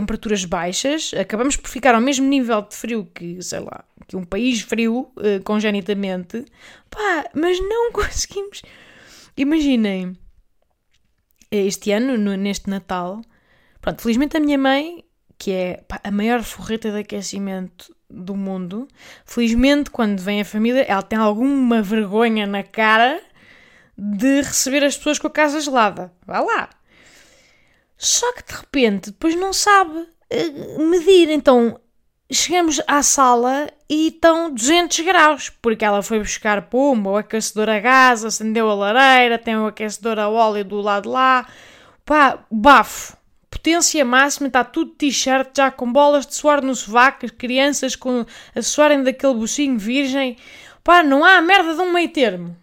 temperaturas 0.00 0.44
baixas, 0.44 1.12
acabamos 1.14 1.56
por 1.56 1.68
ficar 1.68 1.94
ao 1.94 2.00
mesmo 2.00 2.28
nível 2.28 2.62
de 2.62 2.74
frio 2.74 3.10
que, 3.14 3.42
sei 3.42 3.60
lá, 3.60 3.84
que 4.06 4.16
um 4.16 4.24
país 4.24 4.60
frio, 4.60 5.10
uh, 5.16 5.42
congenitamente, 5.44 6.44
pá, 6.90 7.24
mas 7.34 7.58
não 7.60 7.90
conseguimos. 7.92 8.62
Imaginem, 9.36 10.16
este 11.50 11.92
ano, 11.92 12.16
no, 12.16 12.36
neste 12.36 12.68
Natal, 12.68 13.22
Pronto, 13.86 14.02
felizmente 14.02 14.36
a 14.36 14.40
minha 14.40 14.58
mãe, 14.58 15.04
que 15.38 15.52
é 15.52 15.84
pá, 15.86 16.00
a 16.02 16.10
maior 16.10 16.42
forreta 16.42 16.90
de 16.90 16.98
aquecimento 16.98 17.94
do 18.10 18.34
mundo, 18.34 18.88
felizmente 19.24 19.92
quando 19.92 20.18
vem 20.18 20.40
a 20.40 20.44
família, 20.44 20.82
ela 20.88 21.04
tem 21.04 21.16
alguma 21.16 21.80
vergonha 21.82 22.48
na 22.48 22.64
cara 22.64 23.22
de 23.96 24.42
receber 24.42 24.82
as 24.82 24.96
pessoas 24.96 25.20
com 25.20 25.28
a 25.28 25.30
casa 25.30 25.60
gelada. 25.60 26.12
Vá 26.26 26.40
lá. 26.40 26.68
Só 27.96 28.32
que 28.32 28.44
de 28.44 28.58
repente 28.58 29.10
depois 29.10 29.34
não 29.34 29.52
sabe 29.52 29.98
uh, 29.98 30.82
medir. 30.88 31.30
Então 31.30 31.80
chegamos 32.30 32.80
à 32.86 33.02
sala 33.02 33.68
e 33.88 34.08
estão 34.08 34.52
200 34.52 35.00
graus, 35.00 35.50
porque 35.62 35.84
ela 35.84 36.02
foi 36.02 36.18
buscar 36.18 36.62
pumba, 36.62 37.10
o 37.10 37.16
aquecedor 37.16 37.68
a 37.68 37.78
gás, 37.78 38.24
acendeu 38.24 38.68
a 38.70 38.74
lareira, 38.74 39.38
tem 39.38 39.56
o 39.56 39.66
aquecedor 39.66 40.18
a 40.18 40.28
óleo 40.28 40.64
do 40.64 40.80
lado 40.80 41.10
lá. 41.10 41.46
Pá, 42.04 42.38
bafo 42.50 43.16
potência 43.56 44.04
máxima, 44.04 44.46
está 44.46 44.62
tudo 44.62 44.92
t-shirt, 44.92 45.48
já 45.56 45.70
com 45.70 45.90
bolas 45.90 46.26
de 46.26 46.34
suor 46.34 46.62
no 46.62 46.74
sovaco, 46.74 47.26
crianças 47.32 47.96
com, 47.96 48.24
a 48.54 48.62
suarem 48.62 49.02
daquele 49.02 49.34
bucinho 49.34 49.78
virgem. 49.78 50.36
Pá, 50.84 51.02
não 51.02 51.24
há 51.24 51.40
merda 51.40 51.74
de 51.74 51.80
um 51.80 51.92
meio 51.92 52.08
termo. 52.08 52.56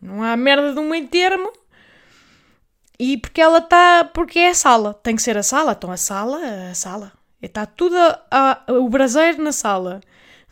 Não 0.00 0.22
há 0.22 0.36
merda 0.36 0.72
de 0.72 0.78
um 0.78 0.88
meio 0.88 1.06
termo. 1.08 1.52
E 2.98 3.18
porque 3.18 3.40
ela 3.40 3.58
está. 3.58 4.04
Porque 4.04 4.38
é 4.38 4.48
a 4.50 4.54
sala. 4.54 4.94
Tem 4.94 5.16
que 5.16 5.22
ser 5.22 5.36
a 5.36 5.42
sala. 5.42 5.72
Então 5.72 5.90
a 5.90 5.96
sala, 5.96 6.40
a 6.70 6.74
sala. 6.74 7.12
Está 7.40 7.66
tudo 7.66 7.96
a, 7.96 8.20
a, 8.30 8.72
o 8.72 8.88
braseiro 8.88 9.42
na 9.42 9.52
sala. 9.52 10.00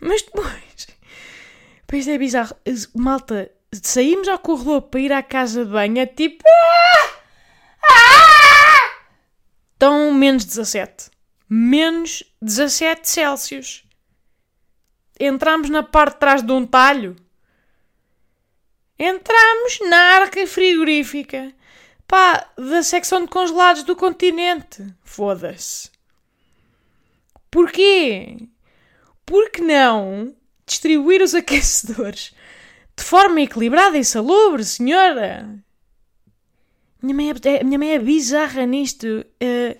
Mas 0.00 0.22
depois. 0.22 0.86
Pois 1.86 2.08
é 2.08 2.18
bizarro. 2.18 2.56
Malta, 2.94 3.50
saímos 3.70 4.26
ao 4.26 4.38
corredor 4.38 4.82
para 4.82 5.00
ir 5.00 5.12
à 5.12 5.22
casa 5.22 5.64
de 5.64 5.70
banho. 5.70 5.98
É 5.98 6.06
tipo. 6.06 6.42
Ah! 6.48 7.14
estão 9.84 10.12
menos 10.14 10.44
17. 10.44 11.10
Menos 11.48 12.24
17 12.40 13.08
Celsius. 13.08 13.84
Entramos 15.20 15.68
na 15.68 15.82
parte 15.82 16.14
de 16.14 16.20
trás 16.20 16.42
de 16.42 16.52
um 16.52 16.66
talho. 16.66 17.16
Entramos 18.98 19.78
na 19.88 19.96
arca 19.96 20.46
frigorífica. 20.46 21.52
Pá, 22.14 22.46
da 22.56 22.80
secção 22.84 23.22
de 23.22 23.26
congelados 23.26 23.82
do 23.82 23.96
continente. 23.96 24.86
Foda-se. 25.02 25.90
Porquê? 27.50 28.36
Porque 29.26 29.60
não 29.60 30.32
distribuir 30.64 31.20
os 31.20 31.34
aquecedores 31.34 32.32
de 32.96 33.02
forma 33.02 33.40
equilibrada 33.40 33.98
e 33.98 34.04
salubre, 34.04 34.62
senhora? 34.62 35.58
Minha 37.02 37.16
mãe 37.16 37.30
é, 37.30 37.64
minha 37.64 37.78
mãe 37.80 37.94
é 37.94 37.98
bizarra 37.98 38.64
nisto. 38.64 39.26
Uh, 39.42 39.76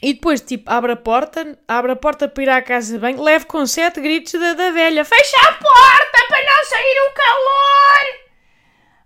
e 0.00 0.14
depois, 0.14 0.40
tipo, 0.40 0.70
abre 0.70 0.92
a 0.92 0.96
porta, 0.96 1.58
abre 1.68 1.92
a 1.92 1.96
porta 1.96 2.26
para 2.26 2.42
ir 2.42 2.48
à 2.48 2.62
casa 2.62 2.94
de 2.94 2.98
banho, 2.98 3.22
leve 3.22 3.44
com 3.44 3.66
sete 3.66 4.00
gritos 4.00 4.32
da, 4.32 4.54
da 4.54 4.70
velha: 4.70 5.04
Fecha 5.04 5.36
a 5.46 5.52
porta 5.52 6.26
para 6.26 6.42
não 6.42 6.64
sair 6.64 6.98
o 7.06 7.12
calor! 7.12 8.26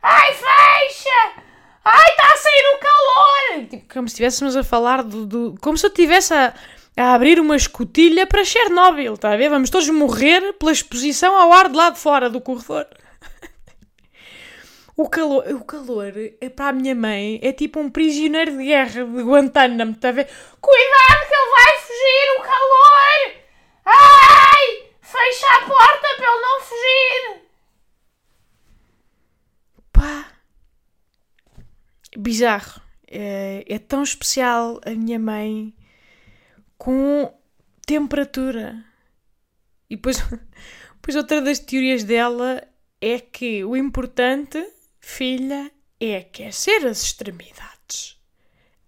Ai, 0.03 0.33
fecha! 0.35 1.50
Ai, 1.85 2.11
está 2.11 2.33
a 2.33 2.37
sair 2.37 2.75
o 2.75 2.79
calor! 2.79 3.67
Tipo, 3.69 3.95
como 3.95 4.09
se 4.09 4.13
estivéssemos 4.13 4.57
a 4.57 4.63
falar 4.63 5.03
do, 5.03 5.27
do. 5.27 5.55
Como 5.61 5.77
se 5.79 5.87
eu 5.87 5.89
estivesse 5.89 6.35
a, 6.35 6.55
a 6.97 7.15
abrir 7.15 7.41
uma 7.41 7.57
escotilha 7.57 8.27
para 8.27 8.45
Chernobyl, 8.45 9.15
está 9.15 9.33
a 9.33 9.37
ver? 9.37 9.49
Vamos 9.49 9.71
todos 9.71 9.89
morrer 9.89 10.53
pela 10.55 10.73
exposição 10.73 11.35
ao 11.37 11.53
ar 11.53 11.69
de 11.69 11.77
lá 11.77 11.91
de 11.91 11.99
fora 11.99 12.29
do 12.29 12.41
corredor. 12.41 12.87
O 14.97 15.09
calor, 15.09 15.47
o 15.55 15.65
calor 15.65 16.13
é 16.43 16.51
para 16.51 16.69
a 16.69 16.73
minha 16.75 16.95
mãe 16.95 17.41
é 17.43 17.53
tipo 17.55 17.81
um 17.81 17.89
prisioneiro 17.89 18.59
de 18.59 18.65
guerra 18.65 19.03
de 19.03 19.23
Guantánamo, 19.23 19.93
está 19.93 20.11
a 20.11 20.13
ver? 20.13 20.29
Cuidado 20.61 21.27
que 21.27 21.35
ele 21.35 21.51
vai 21.57 21.79
fugir, 21.79 22.27
o 22.37 22.43
calor! 22.43 23.33
Ai! 23.87 24.91
Fecha 25.01 25.47
a 25.47 25.67
porta 25.67 26.09
para 26.19 26.33
ele 26.33 26.43
não 26.43 26.61
fugir! 26.61 27.43
Pá! 29.91 30.40
Bizarro. 32.17 32.81
É, 33.07 33.65
é 33.67 33.79
tão 33.79 34.03
especial 34.03 34.81
a 34.85 34.91
minha 34.91 35.19
mãe 35.19 35.75
com 36.79 37.33
temperatura. 37.87 38.85
E 39.89 39.97
depois, 39.97 40.19
depois 40.95 41.17
outra 41.17 41.41
das 41.41 41.59
teorias 41.59 42.05
dela 42.05 42.63
é 43.01 43.19
que 43.19 43.65
o 43.65 43.77
importante 43.77 44.65
filha, 45.01 45.73
é 45.99 46.19
aquecer 46.19 46.87
as 46.87 47.03
extremidades. 47.03 48.19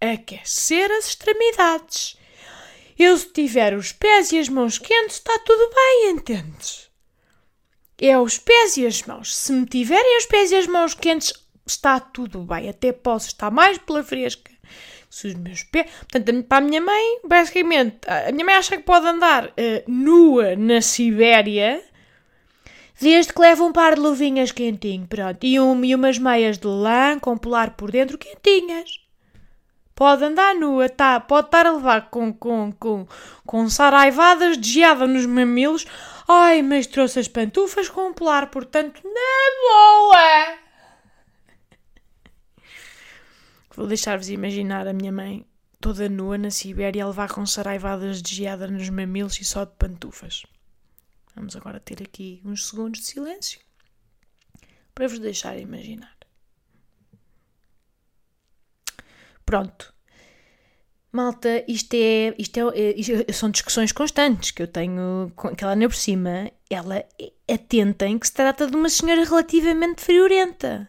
Aquecer 0.01 0.91
as 0.91 1.09
extremidades. 1.09 2.17
Eu, 2.99 3.17
se 3.17 3.33
tiver 3.33 3.75
os 3.75 3.93
pés 3.93 4.31
e 4.33 4.39
as 4.39 4.49
mãos 4.49 4.79
quentes, 4.79 5.17
está 5.17 5.39
tudo 5.41 5.75
bem, 5.75 6.11
entendes? 6.11 6.91
É 7.99 8.19
os 8.19 8.39
pés 8.39 8.77
e 8.77 8.87
as 8.87 9.03
mãos. 9.03 9.35
Se 9.35 9.53
me 9.53 9.67
tiverem 9.67 10.19
os 10.19 10.27
pés 10.27 10.51
e 10.51 10.57
as 10.57 10.67
mãos 10.67 10.95
quentes, 10.95 11.33
está 11.67 12.01
tudo 12.01 12.41
bem. 12.41 12.69
Até 12.69 12.93
posso 12.93 13.29
estar 13.29 13.51
mais 13.51 13.79
pela 13.79 14.03
fresca. 14.03 14.51
Se 15.09 15.29
os 15.29 15.35
meus 15.35 15.63
pés. 15.63 15.91
Portanto, 16.11 16.45
para 16.45 16.59
a 16.59 16.67
minha 16.67 16.81
mãe, 16.81 17.21
basicamente, 17.25 17.99
a 18.07 18.33
minha 18.33 18.45
mãe 18.45 18.55
acha 18.55 18.77
que 18.77 18.83
pode 18.83 19.07
andar 19.07 19.47
uh, 19.47 19.53
nua 19.87 20.57
na 20.57 20.81
Sibéria 20.81 21.83
Desde 23.03 23.33
que 23.33 23.41
leva 23.41 23.65
um 23.65 23.73
par 23.73 23.97
de 23.97 24.01
luvinhas 24.01 24.53
quentinho, 24.53 25.09
pronto. 25.09 25.43
E, 25.43 25.59
um, 25.59 25.85
e 25.85 25.93
umas 25.93 26.19
meias 26.19 26.57
de 26.57 26.69
lã 26.69 27.19
com 27.19 27.37
polar 27.37 27.73
por 27.73 27.91
dentro 27.91 28.17
quentinhas. 28.17 29.01
Pode 29.93 30.23
andar 30.23 30.55
nua, 30.55 30.89
tá? 30.89 31.19
Pode 31.19 31.49
estar 31.49 31.67
a 31.67 31.73
levar 31.73 32.11
com, 32.11 32.33
com, 32.33 32.73
com, 32.79 33.05
com 33.45 33.69
saraivadas 33.69 34.57
de 34.57 34.71
geada 34.71 35.05
nos 35.09 35.27
mamilos. 35.27 35.85
Ai, 36.29 36.63
mas 36.63 36.87
trouxe 36.87 37.19
as 37.19 37.27
pantufas 37.27 37.89
com 37.89 38.09
um 38.09 38.13
polar, 38.13 38.53
portanto, 38.53 39.01
na 39.05 39.11
boa! 39.69 40.72
Vou 43.75 43.87
deixar-vos 43.87 44.29
imaginar 44.29 44.87
a 44.87 44.93
minha 44.93 45.13
mãe 45.13 45.47
toda 45.81 46.09
nua 46.09 46.37
na 46.37 46.51
Sibéria 46.51 47.05
a 47.05 47.07
levar 47.09 47.33
com 47.33 47.45
saraivadas 47.47 48.23
de 48.23 48.35
geada 48.35 48.69
nos 48.69 48.89
mamilos 48.89 49.41
e 49.41 49.45
só 49.45 49.65
de 49.65 49.73
pantufas. 49.73 50.45
Vamos 51.35 51.57
agora 51.57 51.81
ter 51.81 52.03
aqui 52.03 52.41
uns 52.45 52.69
segundos 52.69 53.01
de 53.01 53.07
silêncio 53.07 53.61
para 54.95 55.09
vos 55.09 55.19
deixar 55.19 55.59
imaginar. 55.59 56.17
Pronto. 59.45 59.93
Malta, 61.11 61.65
isto 61.69 61.95
é, 61.95 62.35
isto 62.39 62.73
é, 62.75 62.91
isto 62.97 63.33
são 63.35 63.51
discussões 63.51 63.93
constantes 63.93 64.51
que 64.51 64.63
eu 64.63 64.67
tenho 64.67 65.31
com 65.37 65.55
que 65.55 65.63
ela 65.63 65.77
por 65.77 65.95
cima, 65.95 66.51
ela 66.71 67.05
atenta 67.47 68.07
em 68.07 68.19
que 68.19 68.27
se 68.27 68.33
trata 68.33 68.67
de 68.67 68.75
uma 68.75 68.89
senhora 68.89 69.25
relativamente 69.25 70.01
friorenta, 70.01 70.89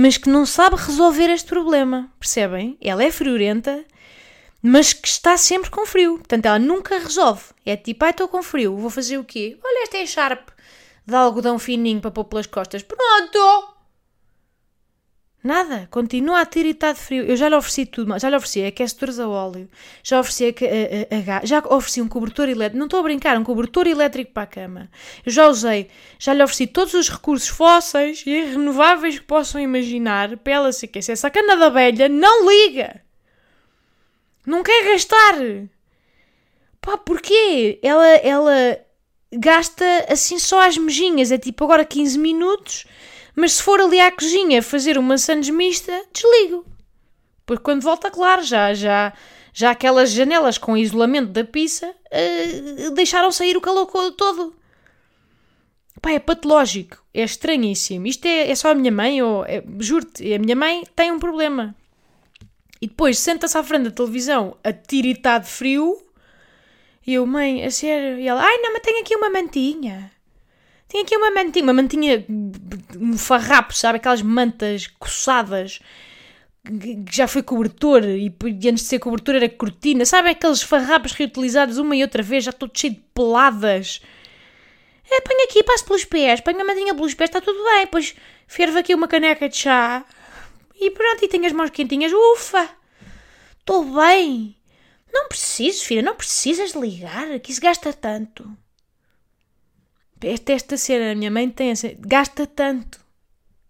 mas 0.00 0.16
que 0.16 0.28
não 0.28 0.46
sabe 0.46 0.76
resolver 0.76 1.28
este 1.28 1.48
problema, 1.48 2.08
percebem? 2.20 2.78
Ela 2.80 3.02
é 3.02 3.10
friorenta, 3.10 3.84
mas 4.62 4.92
que 4.92 5.08
está 5.08 5.36
sempre 5.36 5.70
com 5.70 5.84
frio. 5.84 6.18
Portanto, 6.18 6.46
ela 6.46 6.58
nunca 6.58 6.98
resolve. 6.98 7.42
É 7.66 7.76
tipo, 7.76 8.04
ai, 8.04 8.12
estou 8.12 8.28
com 8.28 8.40
frio, 8.40 8.76
vou 8.76 8.90
fazer 8.90 9.18
o 9.18 9.24
quê? 9.24 9.58
Olha, 9.62 9.82
esta 9.82 9.98
é 9.98 10.06
Sharp 10.06 10.50
de 11.04 11.14
algodão 11.14 11.58
fininho 11.58 12.00
para 12.00 12.12
pôr 12.12 12.24
pelas 12.24 12.46
costas. 12.46 12.82
Pronto! 12.82 13.77
Nada, 15.42 15.86
continua 15.90 16.40
a 16.40 16.46
tiritar 16.46 16.94
de 16.94 17.00
frio. 17.00 17.24
Eu 17.24 17.36
já 17.36 17.48
lhe 17.48 17.54
ofereci 17.54 17.86
tudo, 17.86 18.18
já 18.18 18.28
lhe 18.28 18.36
ofereci 18.36 18.64
aquecedores 18.64 19.20
a 19.20 19.28
óleo, 19.28 19.68
já 20.02 20.18
ofereci 20.18 20.46
a, 20.46 20.48
a, 20.48 21.16
a, 21.16 21.18
a 21.18 21.22
gás, 21.22 21.48
já 21.48 21.58
ofereci 21.60 22.02
um 22.02 22.08
cobertor 22.08 22.48
elétrico, 22.48 22.78
não 22.78 22.86
estou 22.86 22.98
a 22.98 23.02
brincar, 23.04 23.38
um 23.38 23.44
cobertor 23.44 23.86
elétrico 23.86 24.32
para 24.32 24.42
a 24.42 24.46
cama. 24.46 24.90
Eu 25.24 25.30
já 25.30 25.46
usei, 25.46 25.88
já 26.18 26.34
lhe 26.34 26.42
ofereci 26.42 26.66
todos 26.66 26.92
os 26.94 27.08
recursos 27.08 27.48
fósseis 27.48 28.24
e 28.26 28.40
renováveis 28.46 29.20
que 29.20 29.24
possam 29.24 29.60
imaginar 29.60 30.36
para 30.38 30.52
ela 30.54 30.72
se 30.72 30.86
aquecer. 30.86 31.12
Essa 31.12 31.30
cana 31.30 31.56
da 31.56 31.68
velha 31.68 32.08
não 32.08 32.48
liga! 32.48 33.00
Não 34.44 34.64
quer 34.64 34.92
gastar! 34.92 35.36
Pá, 36.80 36.96
porquê? 36.96 37.78
Ela, 37.82 38.06
ela 38.16 38.78
gasta 39.32 39.84
assim 40.08 40.38
só 40.38 40.66
as 40.66 40.76
mejinhas, 40.78 41.30
é 41.30 41.38
tipo 41.38 41.64
agora 41.64 41.84
15 41.84 42.18
minutos, 42.18 42.86
mas 43.38 43.52
se 43.54 43.62
for 43.62 43.80
ali 43.80 44.00
à 44.00 44.10
cozinha 44.10 44.62
fazer 44.62 44.98
uma 44.98 45.16
sandes 45.16 45.48
mista, 45.50 46.04
desligo. 46.12 46.66
Pois 47.46 47.60
quando 47.60 47.82
volta, 47.82 48.10
claro, 48.10 48.42
já, 48.42 48.74
já, 48.74 49.12
já 49.54 49.70
aquelas 49.70 50.10
janelas 50.10 50.58
com 50.58 50.76
isolamento 50.76 51.30
da 51.30 51.44
pizza 51.44 51.88
uh, 51.88 52.90
deixaram 52.90 53.30
sair 53.30 53.56
o 53.56 53.60
calor 53.60 53.86
todo. 54.12 54.54
Pá, 56.02 56.10
é 56.10 56.18
patológico, 56.18 57.02
é 57.14 57.22
estranhíssimo. 57.22 58.06
Isto 58.06 58.26
é, 58.26 58.50
é 58.50 58.54
só 58.54 58.72
a 58.72 58.74
minha 58.74 58.92
mãe, 58.92 59.22
ou 59.22 59.44
é, 59.44 59.62
juro-te, 59.78 60.34
a 60.34 60.38
minha 60.38 60.56
mãe 60.56 60.84
tem 60.96 61.12
um 61.12 61.18
problema. 61.18 61.74
E 62.80 62.86
depois 62.86 63.18
senta-se 63.18 63.56
à 63.56 63.62
frente 63.62 63.84
da 63.84 63.90
televisão 63.90 64.56
a 64.64 64.72
tiritar 64.72 65.40
de 65.40 65.48
frio. 65.48 65.96
E 67.06 67.14
eu, 67.14 67.24
mãe, 67.26 67.64
a 67.64 67.70
sério? 67.70 68.18
E 68.18 68.28
ela, 68.28 68.42
ai 68.42 68.58
não, 68.58 68.72
mas 68.72 68.82
tenho 68.82 69.00
aqui 69.00 69.16
uma 69.16 69.30
mantinha. 69.30 70.12
Tenho 70.88 71.04
aqui 71.04 71.16
uma 71.16 71.30
mantinha, 71.30 71.62
uma 71.62 71.72
mantinha, 71.74 72.24
um 72.98 73.16
farrapo, 73.18 73.74
sabe? 73.74 73.98
Aquelas 73.98 74.22
mantas 74.22 74.86
coçadas 74.86 75.80
que 76.64 77.04
já 77.10 77.26
foi 77.28 77.42
cobertor 77.42 78.04
e, 78.04 78.34
antes 78.68 78.84
de 78.84 78.88
ser 78.88 78.98
cobertor 78.98 79.34
era 79.34 79.48
cortina. 79.48 80.04
Sabe 80.04 80.30
aqueles 80.30 80.62
farrapos 80.62 81.12
reutilizados 81.12 81.78
uma 81.78 81.94
e 81.94 82.02
outra 82.02 82.22
vez, 82.22 82.44
já 82.44 82.52
todo 82.52 82.76
cheio 82.76 82.94
de 82.94 83.00
peladas. 83.14 84.00
É, 85.10 85.20
põe 85.20 85.44
aqui, 85.44 85.62
passo 85.62 85.84
pelos 85.84 86.04
pés, 86.04 86.40
põe 86.40 86.58
a 86.58 86.64
mantinha 86.64 86.94
pelos 86.94 87.14
pés, 87.14 87.28
está 87.30 87.40
tudo 87.40 87.62
bem. 87.64 87.84
Depois 87.84 88.14
fervo 88.46 88.78
aqui 88.78 88.94
uma 88.94 89.08
caneca 89.08 89.48
de 89.48 89.56
chá 89.56 90.04
e 90.80 90.90
pronto, 90.90 91.24
e 91.24 91.28
tenho 91.28 91.46
as 91.46 91.52
mãos 91.52 91.70
quentinhas. 91.70 92.12
Ufa! 92.12 92.68
Estou 93.58 93.84
bem! 93.84 94.56
Não 95.12 95.28
preciso, 95.28 95.84
filha, 95.84 96.02
não 96.02 96.14
precisas 96.14 96.72
ligar, 96.72 97.38
que 97.40 97.50
isso 97.50 97.60
gasta 97.60 97.92
tanto. 97.92 98.50
Esta, 100.22 100.52
esta 100.52 100.76
cena, 100.76 101.12
a 101.12 101.14
minha 101.14 101.30
mãe 101.30 101.48
tem 101.48 101.70
essa. 101.70 101.94
Gasta 101.98 102.46
tanto. 102.46 103.00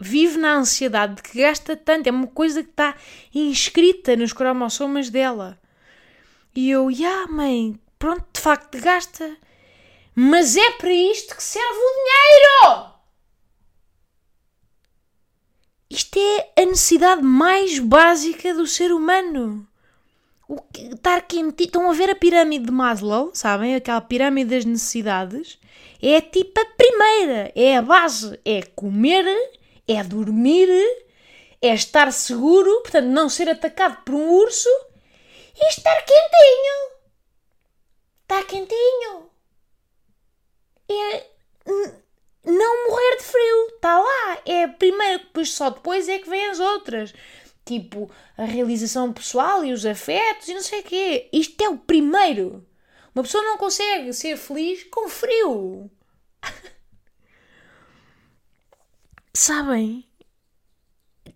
Vive 0.01 0.39
na 0.39 0.55
ansiedade 0.55 1.17
de 1.17 1.23
que 1.23 1.39
gasta 1.39 1.77
tanto. 1.77 2.09
É 2.09 2.13
uma 2.13 2.27
coisa 2.27 2.63
que 2.63 2.71
está 2.71 2.95
inscrita 3.35 4.17
nos 4.17 4.33
cromossomas 4.33 5.11
dela. 5.11 5.59
E 6.55 6.71
eu, 6.71 6.91
já, 6.91 6.99
yeah, 6.99 7.33
mãe, 7.33 7.79
pronto, 7.99 8.25
de 8.33 8.41
facto 8.41 8.81
gasta. 8.81 9.37
Mas 10.15 10.57
é 10.57 10.71
para 10.73 10.93
isto 10.93 11.37
que 11.37 11.43
serve 11.43 11.69
o 11.69 11.95
dinheiro! 11.95 12.99
Isto 15.91 16.19
é 16.19 16.63
a 16.63 16.67
necessidade 16.67 17.23
mais 17.23 17.79
básica 17.79 18.53
do 18.53 18.67
ser 18.67 18.93
humano. 18.93 19.67
O 20.47 20.61
que, 20.61 20.83
estar 20.95 21.23
quentinho. 21.23 21.67
Estão 21.67 21.91
a 21.91 21.95
ver 21.95 22.11
a 22.11 22.17
pirâmide 22.17 22.67
de 22.67 22.73
Maslow, 22.73 23.31
sabem? 23.35 23.75
Aquela 23.75 24.01
pirâmide 24.01 24.51
das 24.51 24.65
necessidades. 24.65 25.59
É 26.01 26.21
tipo 26.21 26.61
a 26.61 26.65
primeira. 26.65 27.53
É 27.55 27.77
a 27.77 27.83
base. 27.83 28.39
É 28.45 28.63
comer, 28.63 29.25
é 29.87 30.03
dormir, 30.05 30.69
é 31.61 31.75
estar 31.75 32.13
seguro, 32.13 32.83
portanto, 32.83 33.07
não 33.07 33.29
ser 33.29 33.49
atacado 33.49 34.03
por 34.05 34.15
um 34.15 34.31
urso 34.31 34.69
e 35.61 35.69
estar 35.69 35.97
quentinho. 36.03 36.99
Está 38.23 38.43
quentinho. 38.45 39.31
É 40.91 41.27
não 42.45 42.89
morrer 42.89 43.17
de 43.17 43.25
frio. 43.25 43.67
Está 43.75 43.99
lá. 43.99 44.43
É 44.47 44.65
a 44.65 44.69
primeira, 44.69 45.19
depois 45.19 45.53
só 45.53 45.71
depois 45.71 46.09
é 46.09 46.19
que 46.19 46.29
vêm 46.29 46.47
as 46.47 46.61
outras. 46.61 47.13
Tipo, 47.65 48.11
a 48.37 48.45
realização 48.45 49.13
pessoal 49.13 49.65
e 49.65 49.73
os 49.73 49.85
afetos 49.85 50.49
e 50.49 50.55
não 50.55 50.63
sei 50.63 50.81
o 50.81 50.85
quê. 50.85 51.29
Isto 51.33 51.61
é 51.63 51.69
o 51.69 51.77
primeiro. 51.77 52.68
Uma 53.19 53.25
pessoa 53.25 53.43
não 53.43 53.59
consegue 53.59 54.13
ser 54.13 54.37
feliz 54.37 54.85
com 54.85 55.09
frio. 55.09 55.91
Sabem? 59.35 60.09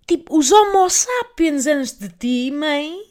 Tipo, 0.07 0.38
os 0.38 0.53
homo 0.53 0.88
sapiens 0.88 1.66
antes 1.66 1.99
de 1.99 2.09
ti, 2.09 2.53
mãe, 2.53 3.03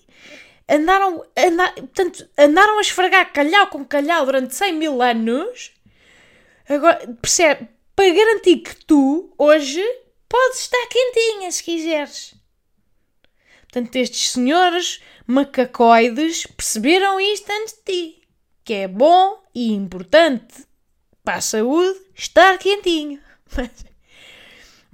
andaram, 0.70 1.22
andaram, 1.38 1.74
portanto, 1.74 2.30
andaram 2.38 2.78
a 2.78 2.82
esfregar 2.82 3.34
calhau 3.34 3.68
com 3.68 3.84
calhau 3.84 4.26
durante 4.26 4.56
100 4.56 4.72
mil 4.72 5.02
anos. 5.02 5.74
Agora, 6.70 7.06
percebe? 7.22 7.68
para 7.94 8.14
garantir 8.14 8.60
que 8.60 8.74
tu, 8.86 9.34
hoje, 9.38 9.84
podes 10.30 10.62
estar 10.62 10.88
quentinha 10.88 11.52
se 11.52 11.62
quiseres. 11.62 12.36
Portanto, 13.64 13.94
estes 13.98 14.32
senhores 14.32 15.02
macacoides 15.28 16.46
perceberam 16.46 17.20
isto 17.20 17.52
antes 17.52 17.74
de 17.74 17.84
ti, 17.84 18.21
que 18.64 18.74
é 18.74 18.88
bom 18.88 19.42
e 19.54 19.72
importante 19.74 20.66
para 21.24 21.36
a 21.36 21.42
saúde 21.42 22.00
estar 22.16 22.58
quentinho. 22.58 23.20
Mas, 23.56 23.86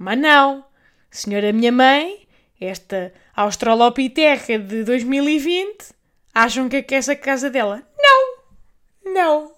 mas 0.00 0.18
não, 0.18 0.64
senhora 1.10 1.52
minha 1.52 1.72
mãe, 1.72 2.26
esta 2.60 3.12
australopiteca 3.34 4.58
de 4.58 4.84
2020, 4.84 5.92
acham 6.34 6.68
que 6.68 6.76
aquece 6.76 7.10
a 7.10 7.16
casa 7.16 7.50
dela. 7.50 7.84
Não, 7.96 9.12
não, 9.12 9.54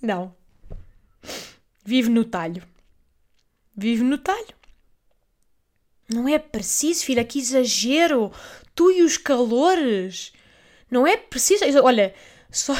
não. 0.00 0.34
Vive 1.84 2.10
no 2.10 2.24
talho. 2.24 2.62
Vive 3.76 4.02
no 4.02 4.18
talho. 4.18 4.54
Não 6.08 6.28
é 6.28 6.38
preciso, 6.38 7.04
filha, 7.04 7.24
que 7.24 7.38
exagero. 7.38 8.32
Tu 8.74 8.90
e 8.90 9.02
os 9.02 9.16
calores. 9.16 10.32
Não 10.90 11.06
é 11.06 11.16
preciso. 11.16 11.64
Olha, 11.82 12.14
só, 12.56 12.74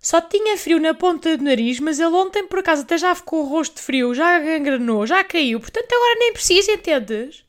só 0.00 0.20
tinha 0.20 0.56
frio 0.56 0.78
na 0.78 0.94
ponta 0.94 1.36
do 1.36 1.44
nariz, 1.44 1.80
mas 1.80 1.98
ele 1.98 2.14
ontem 2.14 2.46
por 2.46 2.60
acaso 2.60 2.82
até 2.82 2.96
já 2.98 3.14
ficou 3.14 3.44
o 3.44 3.48
rosto 3.48 3.80
frio, 3.80 4.14
já 4.14 4.38
gangrenou, 4.38 5.06
já 5.06 5.22
caiu. 5.24 5.60
Portanto, 5.60 5.92
agora 5.92 6.18
nem 6.18 6.32
precisa, 6.32 6.72
entendes? 6.72 7.44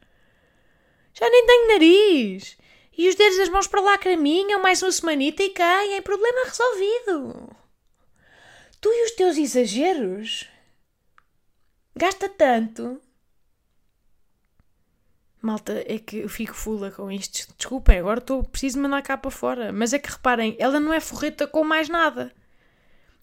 Já 1.14 1.30
nem 1.30 1.46
tenho 1.46 1.68
nariz. 1.68 2.58
E 2.98 3.10
os 3.10 3.16
dedos 3.16 3.38
das 3.38 3.50
mãos 3.50 3.68
para 3.68 3.82
lá 3.82 3.98
caminham 3.98 4.62
mais 4.62 4.82
uma 4.84 4.92
semanita 4.92 5.42
e 5.42 5.50
caem. 5.50 6.02
Problema 6.02 6.46
resolvido. 6.46 7.56
Tu 8.80 8.90
e 8.90 9.06
os 9.06 9.12
teus 9.12 9.38
exageros 9.38 10.48
Gasta 11.96 12.28
tanto. 12.28 13.00
Malta, 15.44 15.84
é 15.86 16.00
que 16.00 16.20
eu 16.20 16.30
fico 16.30 16.54
fula 16.54 16.90
com 16.90 17.12
isto. 17.12 17.54
Desculpem, 17.58 18.00
agora 18.00 18.20
estou 18.20 18.42
preciso 18.46 18.80
mandar 18.80 19.02
cá 19.02 19.18
para 19.18 19.30
fora. 19.30 19.74
Mas 19.74 19.92
é 19.92 20.00
que 20.00 20.10
reparem, 20.10 20.56
ela 20.58 20.80
não 20.80 20.94
é 20.94 21.02
forreta 21.02 21.46
com 21.46 21.66
mais 21.66 21.90
nada. 21.90 22.32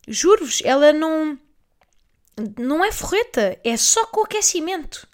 Juro-vos, 0.06 0.60
ela 0.62 0.92
não. 0.92 1.38
Não 2.58 2.84
é 2.84 2.92
forreta, 2.92 3.58
é 3.64 3.74
só 3.74 4.04
com 4.04 4.22
aquecimento. 4.22 5.08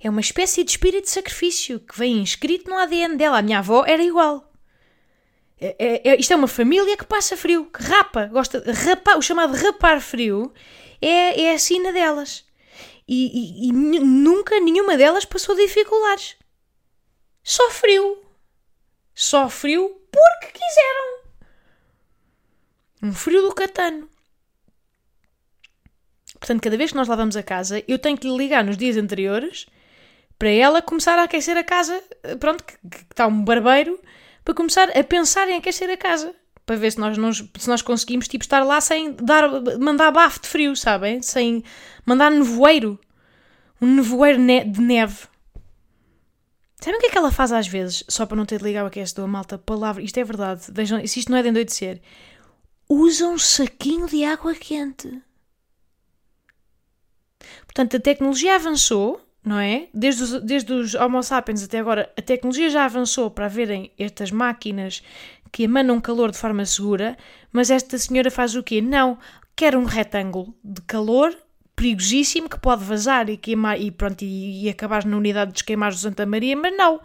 É 0.00 0.08
uma 0.08 0.20
espécie 0.20 0.62
de 0.62 0.70
espírito 0.70 1.04
de 1.04 1.10
sacrifício 1.10 1.80
que 1.80 1.98
vem 1.98 2.18
inscrito 2.18 2.70
no 2.70 2.78
ADN 2.78 3.16
dela. 3.16 3.38
A 3.38 3.42
minha 3.42 3.58
avó 3.58 3.84
era 3.84 4.02
igual. 4.02 4.52
É, 5.60 5.74
é, 5.78 6.10
é, 6.10 6.20
isto 6.20 6.32
é 6.32 6.36
uma 6.36 6.46
família 6.46 6.96
que 6.96 7.06
passa 7.06 7.36
frio, 7.36 7.64
que 7.66 7.82
rapa, 7.82 8.26
gosta 8.26 8.60
de 8.60 8.70
rapar, 8.70 9.18
o 9.18 9.22
chamado 9.22 9.54
rapar 9.54 10.00
frio 10.00 10.52
é, 11.02 11.42
é 11.42 11.54
a 11.54 11.58
sina 11.58 11.92
delas. 11.92 12.44
E, 13.06 13.66
e, 13.66 13.68
e 13.68 13.72
nunca 13.72 14.58
nenhuma 14.60 14.96
delas 14.96 15.24
passou 15.24 15.54
dificuldades. 15.54 16.36
Só 19.14 19.48
frio 19.48 19.88
porque 20.10 20.58
quiseram. 20.58 21.24
Um 23.02 23.12
frio 23.12 23.42
do 23.42 23.54
catano. 23.54 24.08
Portanto, 26.38 26.62
cada 26.62 26.76
vez 26.76 26.90
que 26.90 26.96
nós 26.96 27.08
lavamos 27.08 27.36
a 27.36 27.42
casa, 27.42 27.82
eu 27.86 27.98
tenho 27.98 28.18
que 28.18 28.28
lhe 28.28 28.36
ligar 28.36 28.64
nos 28.64 28.76
dias 28.76 28.96
anteriores 28.96 29.66
para 30.38 30.48
ela 30.48 30.82
começar 30.82 31.18
a 31.18 31.24
aquecer 31.24 31.56
a 31.56 31.64
casa. 31.64 32.02
Pronto, 32.40 32.64
que, 32.64 32.76
que 32.88 32.96
está 33.10 33.26
um 33.26 33.44
barbeiro 33.44 34.00
para 34.44 34.54
começar 34.54 34.90
a 34.90 35.04
pensar 35.04 35.48
em 35.48 35.56
aquecer 35.56 35.88
a 35.90 35.96
casa. 35.96 36.34
Para 36.66 36.76
ver 36.76 36.92
se 36.92 36.98
nós, 36.98 37.18
não, 37.18 37.32
se 37.32 37.68
nós 37.68 37.82
conseguimos 37.82 38.26
tipo, 38.26 38.42
estar 38.42 38.64
lá 38.64 38.80
sem 38.80 39.12
dar, 39.12 39.48
mandar 39.78 40.10
bafo 40.10 40.40
de 40.40 40.48
frio, 40.48 40.74
sabem? 40.74 41.20
Sem 41.20 41.62
mandar 42.06 42.30
nevoeiro. 42.30 42.98
Um 43.80 43.96
nevoeiro 43.96 44.38
de 44.38 44.80
neve. 44.80 45.26
Sabem 46.80 46.98
o 46.98 47.00
que 47.00 47.06
é 47.06 47.10
que 47.10 47.18
ela 47.18 47.32
faz 47.32 47.50
às 47.52 47.66
vezes? 47.66 48.04
Só 48.08 48.26
para 48.26 48.36
não 48.36 48.44
ter 48.44 48.58
de 48.58 48.64
ligar 48.64 48.84
o 48.84 48.88
aquecedor, 48.88 49.26
malta, 49.26 49.56
palavra. 49.56 50.02
Isto 50.02 50.18
é 50.18 50.24
verdade. 50.24 50.64
Vejam, 50.70 51.06
se 51.06 51.18
isto 51.18 51.30
não 51.30 51.38
é 51.38 51.42
de 51.42 51.48
endoidecer. 51.48 52.00
Usa 52.88 53.26
um 53.26 53.38
saquinho 53.38 54.06
de 54.06 54.22
água 54.24 54.54
quente. 54.54 55.22
Portanto, 57.66 57.96
a 57.96 58.00
tecnologia 58.00 58.54
avançou, 58.56 59.20
não 59.42 59.58
é? 59.58 59.88
Desde 59.94 60.22
os, 60.22 60.42
desde 60.42 60.72
os 60.72 60.94
Homo 60.94 61.22
sapiens 61.22 61.62
até 61.62 61.78
agora, 61.78 62.12
a 62.18 62.22
tecnologia 62.22 62.68
já 62.68 62.84
avançou 62.84 63.30
para 63.30 63.46
haverem 63.46 63.90
estas 63.98 64.30
máquinas 64.30 65.02
que 65.54 65.62
emanam 65.62 66.00
calor 66.00 66.32
de 66.32 66.36
forma 66.36 66.66
segura, 66.66 67.16
mas 67.52 67.70
esta 67.70 67.96
senhora 67.96 68.28
faz 68.28 68.56
o 68.56 68.62
quê? 68.64 68.82
Não, 68.82 69.16
quer 69.54 69.76
um 69.76 69.84
retângulo 69.84 70.52
de 70.64 70.82
calor 70.82 71.32
perigosíssimo 71.76 72.48
que 72.48 72.58
pode 72.58 72.82
vazar 72.82 73.30
e 73.30 73.36
queimar 73.36 73.80
e 73.80 73.92
pronto 73.92 74.22
e, 74.22 74.64
e 74.64 74.68
acabar 74.68 75.04
na 75.04 75.16
unidade 75.16 75.52
de 75.52 75.62
queimares 75.62 75.98
do 75.98 76.02
Santa 76.02 76.26
Maria, 76.26 76.56
mas 76.56 76.76
não, 76.76 77.00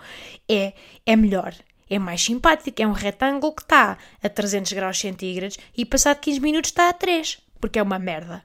é, 0.50 0.74
é 1.06 1.16
melhor. 1.16 1.54
É 1.88 2.00
mais 2.00 2.24
simpático, 2.24 2.82
é 2.82 2.88
um 2.88 2.92
retângulo 2.92 3.54
que 3.54 3.62
está 3.62 4.00
a 4.24 4.28
300 4.28 4.74
graus 4.74 5.00
centígrados 5.00 5.56
e 5.78 5.86
passado 5.86 6.20
15 6.20 6.40
minutos 6.40 6.72
está 6.72 6.90
a 6.90 6.94
3, 6.94 7.38
porque 7.62 7.78
é 7.78 7.84
uma 7.84 8.00
merda. 8.00 8.44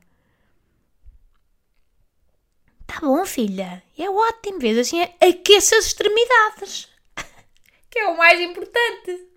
Tá 2.87 3.01
bom, 3.01 3.25
filha. 3.25 3.83
É 3.99 4.11
ótimo. 4.11 4.59
Vês 4.59 4.77
assim, 4.77 5.01
aqueça 5.01 5.79
as 5.79 5.87
extremidades. 5.87 6.89
que 7.91 7.99
é 7.99 8.07
o 8.07 8.19
mais 8.19 8.39
importante. 8.39 9.34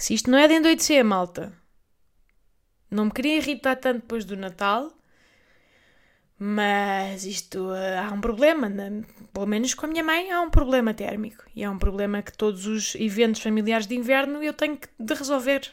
Se 0.00 0.14
isto 0.14 0.30
não 0.30 0.38
é 0.38 0.48
de 0.48 0.54
endoidecer, 0.54 1.04
malta. 1.04 1.52
Não 2.90 3.04
me 3.04 3.10
queria 3.10 3.36
irritar 3.36 3.76
tanto 3.76 4.00
depois 4.00 4.24
do 4.24 4.34
Natal. 4.34 4.90
Mas 6.38 7.26
isto 7.26 7.68
uh, 7.68 8.00
há 8.02 8.10
um 8.10 8.18
problema, 8.18 8.72
pelo 9.30 9.46
menos 9.46 9.74
com 9.74 9.84
a 9.84 9.88
minha 9.90 10.02
mãe 10.02 10.32
há 10.32 10.40
um 10.40 10.48
problema 10.48 10.94
térmico 10.94 11.44
e 11.54 11.62
é 11.62 11.68
um 11.68 11.78
problema 11.78 12.22
que 12.22 12.32
todos 12.32 12.66
os 12.66 12.94
eventos 12.94 13.42
familiares 13.42 13.86
de 13.86 13.94
inverno 13.94 14.42
eu 14.42 14.54
tenho 14.54 14.78
que 14.78 14.88
de 14.98 15.12
resolver. 15.12 15.70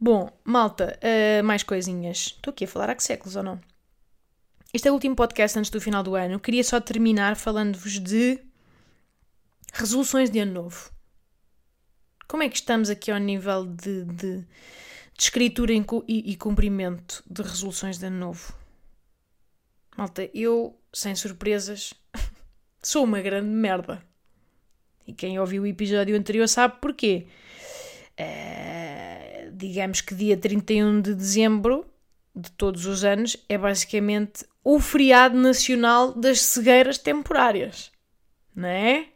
Bom, 0.00 0.36
malta, 0.42 0.98
uh, 0.98 1.44
mais 1.44 1.62
coisinhas. 1.62 2.34
Estou 2.36 2.50
aqui 2.50 2.64
a 2.64 2.68
falar 2.68 2.90
há 2.90 2.96
que 2.96 3.04
séculos 3.04 3.36
ou 3.36 3.44
não? 3.44 3.60
Este 4.72 4.88
é 4.88 4.90
o 4.90 4.94
último 4.94 5.14
podcast 5.14 5.56
antes 5.56 5.70
do 5.70 5.80
final 5.80 6.02
do 6.02 6.16
ano. 6.16 6.40
Queria 6.40 6.64
só 6.64 6.80
terminar 6.80 7.36
falando-vos 7.36 8.00
de 8.00 8.40
resoluções 9.72 10.30
de 10.30 10.40
ano 10.40 10.52
novo. 10.52 10.93
Como 12.34 12.42
é 12.42 12.48
que 12.48 12.56
estamos 12.56 12.90
aqui 12.90 13.12
ao 13.12 13.18
nível 13.18 13.64
de, 13.64 14.06
de, 14.06 14.38
de 14.40 14.46
escritura 15.16 15.72
e, 15.72 15.84
e 16.08 16.34
cumprimento 16.34 17.22
de 17.30 17.42
resoluções 17.42 17.96
de 17.96 18.06
ano 18.06 18.18
novo? 18.18 18.52
Malta, 19.96 20.28
eu, 20.34 20.76
sem 20.92 21.14
surpresas, 21.14 21.94
sou 22.82 23.04
uma 23.04 23.20
grande 23.20 23.50
merda. 23.50 24.02
E 25.06 25.12
quem 25.12 25.38
ouviu 25.38 25.62
o 25.62 25.66
episódio 25.68 26.16
anterior 26.16 26.48
sabe 26.48 26.80
porquê. 26.80 27.28
Uh, 28.18 29.52
digamos 29.52 30.00
que 30.00 30.12
dia 30.12 30.36
31 30.36 31.02
de 31.02 31.14
dezembro 31.14 31.86
de 32.34 32.50
todos 32.50 32.84
os 32.84 33.04
anos 33.04 33.36
é 33.48 33.56
basicamente 33.56 34.44
o 34.64 34.80
feriado 34.80 35.36
nacional 35.36 36.12
das 36.12 36.40
cegueiras 36.40 36.98
temporárias, 36.98 37.92
não 38.56 38.68
é? 38.68 39.06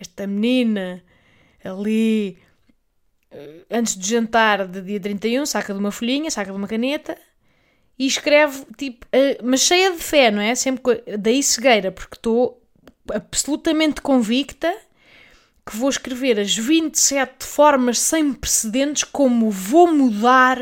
Esta 0.00 0.26
menina 0.26 1.04
ali 1.64 2.38
eh, 3.30 3.64
antes 3.70 3.96
do 3.96 4.04
jantar 4.04 4.66
de 4.66 4.80
dia 4.80 5.00
31 5.00 5.46
saca 5.46 5.72
de 5.72 5.78
uma 5.78 5.90
folhinha, 5.90 6.30
saca 6.30 6.50
de 6.50 6.56
uma 6.56 6.68
caneta 6.68 7.16
e 7.98 8.06
escreve 8.06 8.64
tipo, 8.76 9.06
eh, 9.12 9.38
mas 9.42 9.60
cheia 9.60 9.92
de 9.92 9.98
fé, 9.98 10.30
não 10.30 10.40
é? 10.42 10.54
Sempre 10.54 11.02
daí 11.18 11.42
cegueira, 11.42 11.90
porque 11.92 12.16
estou 12.16 12.62
absolutamente 13.12 14.00
convicta 14.00 14.74
que 15.64 15.76
vou 15.76 15.88
escrever 15.88 16.40
as 16.40 16.56
27 16.56 17.44
formas 17.44 17.98
sem 17.98 18.32
precedentes 18.32 19.04
como 19.04 19.50
vou 19.50 19.92
mudar 19.92 20.58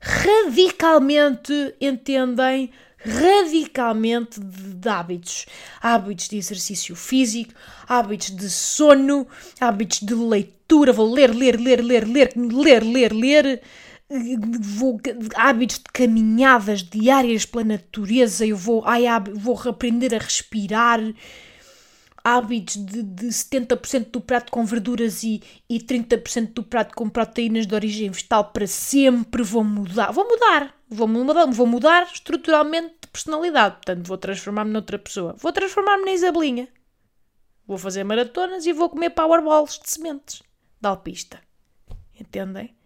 radicalmente, 0.00 1.74
entendem? 1.80 2.70
Radicalmente 3.06 4.40
de, 4.40 4.74
de 4.74 4.88
hábitos. 4.88 5.46
Hábitos 5.80 6.28
de 6.28 6.36
exercício 6.38 6.96
físico, 6.96 7.52
hábitos 7.86 8.34
de 8.34 8.50
sono, 8.50 9.26
hábitos 9.60 10.00
de 10.00 10.14
leitura. 10.14 10.92
Vou 10.92 11.12
ler, 11.12 11.34
ler, 11.34 11.60
ler, 11.60 11.82
ler, 11.82 12.06
ler, 12.06 12.32
ler, 12.36 12.82
ler, 12.82 13.12
ler. 13.12 13.62
Vou, 14.08 15.00
hábitos 15.34 15.78
de 15.78 15.84
caminhadas 15.92 16.82
diárias 16.82 17.44
pela 17.44 17.64
natureza. 17.64 18.44
Eu 18.44 18.56
vou, 18.56 18.82
ai, 18.84 19.04
vou 19.34 19.60
aprender 19.68 20.14
a 20.14 20.18
respirar 20.18 21.00
hábitos 22.26 22.84
de, 22.84 23.04
de 23.04 23.26
70% 23.28 24.10
do 24.10 24.20
prato 24.20 24.50
com 24.50 24.64
verduras 24.64 25.22
e, 25.22 25.40
e 25.70 25.78
30% 25.78 26.54
do 26.54 26.62
prato 26.64 26.92
com 26.92 27.08
proteínas 27.08 27.68
de 27.68 27.74
origem 27.74 28.10
vegetal 28.10 28.46
para 28.46 28.66
sempre, 28.66 29.44
vou 29.44 29.62
mudar, 29.62 30.10
vou 30.10 30.28
mudar, 30.28 30.74
vou 30.90 31.06
mudar, 31.06 31.46
vou 31.46 31.66
mudar 31.68 32.10
estruturalmente 32.12 32.95
personalidade, 33.16 33.76
portanto 33.76 34.06
vou 34.06 34.18
transformar-me 34.18 34.70
noutra 34.70 34.98
pessoa, 34.98 35.34
vou 35.38 35.50
transformar-me 35.50 36.04
na 36.04 36.12
Isabelinha, 36.12 36.68
vou 37.66 37.78
fazer 37.78 38.04
maratonas 38.04 38.66
e 38.66 38.72
vou 38.72 38.90
comer 38.90 39.10
powerballs 39.10 39.80
de 39.82 39.88
sementes. 39.88 40.42
Da 40.78 40.90
alpista, 40.90 41.40
entendem? 42.20 42.76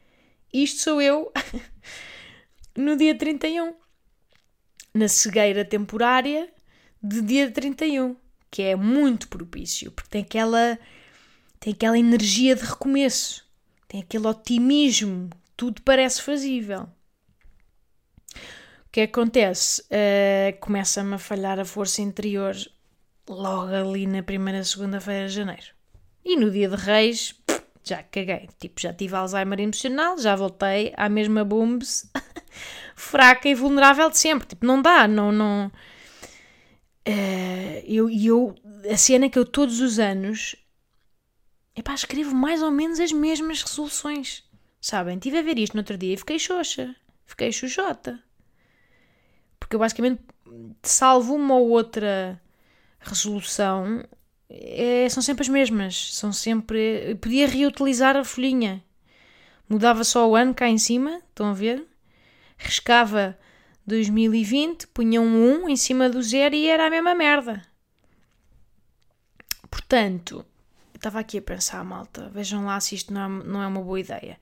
Isto 0.52 0.80
sou 0.82 1.02
eu 1.02 1.32
no 2.76 2.96
dia 2.96 3.16
31, 3.18 3.74
na 4.94 5.08
cegueira 5.08 5.64
temporária 5.64 6.48
de 7.02 7.20
dia 7.20 7.50
31 7.50 8.16
que 8.50 8.62
é 8.62 8.74
muito 8.74 9.28
propício, 9.28 9.92
porque 9.92 10.10
tem 10.10 10.22
aquela, 10.22 10.78
tem 11.60 11.72
aquela 11.72 11.98
energia 11.98 12.56
de 12.56 12.64
recomeço, 12.64 13.46
tem 13.86 14.00
aquele 14.00 14.26
otimismo, 14.26 15.30
tudo 15.56 15.82
parece 15.82 16.20
fazível. 16.20 16.88
Que 18.90 19.02
acontece? 19.02 19.82
Uh, 19.82 20.58
Começa-me 20.60 21.14
a 21.14 21.18
falhar 21.18 21.58
a 21.58 21.64
força 21.64 22.02
interior 22.02 22.56
logo 23.28 23.72
ali 23.72 24.06
na 24.06 24.22
primeira 24.22 24.64
segunda-feira 24.64 25.28
de 25.28 25.34
janeiro. 25.34 25.66
E 26.24 26.36
no 26.36 26.50
dia 26.50 26.68
de 26.68 26.76
Reis, 26.76 27.34
já 27.84 28.02
caguei. 28.02 28.48
Tipo, 28.58 28.80
já 28.80 28.92
tive 28.92 29.14
Alzheimer 29.14 29.60
emocional, 29.60 30.18
já 30.18 30.34
voltei 30.34 30.92
à 30.96 31.08
mesma 31.08 31.44
booms 31.44 32.10
fraca 32.96 33.48
e 33.48 33.54
vulnerável 33.54 34.10
de 34.10 34.18
sempre. 34.18 34.48
Tipo, 34.48 34.66
não 34.66 34.82
dá, 34.82 35.06
não, 35.06 35.30
não, 35.30 35.70
Uh, 37.08 37.82
eu, 37.86 38.10
eu, 38.10 38.54
a 38.90 38.96
cena 38.96 39.26
é 39.26 39.28
que 39.28 39.38
eu 39.38 39.44
todos 39.44 39.80
os 39.80 39.98
anos 39.98 40.54
epá, 41.74 41.94
escrevo 41.94 42.34
mais 42.34 42.62
ou 42.62 42.70
menos 42.70 43.00
as 43.00 43.10
mesmas 43.10 43.62
resoluções. 43.62 44.44
Sabem? 44.80 45.18
Tive 45.18 45.38
a 45.38 45.42
ver 45.42 45.58
isto 45.58 45.74
no 45.74 45.80
outro 45.80 45.96
dia 45.96 46.14
e 46.14 46.16
fiquei 46.16 46.38
xoxa. 46.38 46.94
Fiquei 47.26 47.52
xoxota. 47.52 48.22
Porque 49.60 49.76
eu 49.76 49.80
basicamente 49.80 50.20
salvo 50.82 51.36
uma 51.36 51.54
ou 51.54 51.68
outra 51.68 52.40
resolução. 52.98 54.04
É, 54.48 55.08
são 55.08 55.22
sempre 55.22 55.42
as 55.42 55.48
mesmas. 55.48 56.14
São 56.14 56.32
sempre. 56.32 57.10
Eu 57.10 57.16
podia 57.16 57.46
reutilizar 57.46 58.16
a 58.16 58.24
folhinha. 58.24 58.82
Mudava 59.68 60.02
só 60.02 60.28
o 60.28 60.34
ano 60.34 60.52
cá 60.52 60.68
em 60.68 60.78
cima. 60.78 61.20
Estão 61.30 61.46
a 61.46 61.52
ver? 61.52 61.86
Riscava 62.58 63.38
2020 63.86 64.86
punha 64.88 65.20
um 65.20 65.64
1 65.64 65.68
em 65.68 65.76
cima 65.76 66.08
do 66.08 66.22
zero 66.22 66.54
e 66.54 66.68
era 66.68 66.86
a 66.86 66.90
mesma 66.90 67.14
merda. 67.14 67.62
Portanto, 69.70 70.44
estava 70.94 71.20
aqui 71.20 71.38
a 71.38 71.42
pensar, 71.42 71.84
malta, 71.84 72.28
vejam 72.28 72.64
lá 72.66 72.78
se 72.80 72.94
isto 72.94 73.12
não 73.12 73.20
é, 73.20 73.44
não 73.44 73.62
é 73.62 73.66
uma 73.66 73.82
boa 73.82 73.98
ideia. 73.98 74.38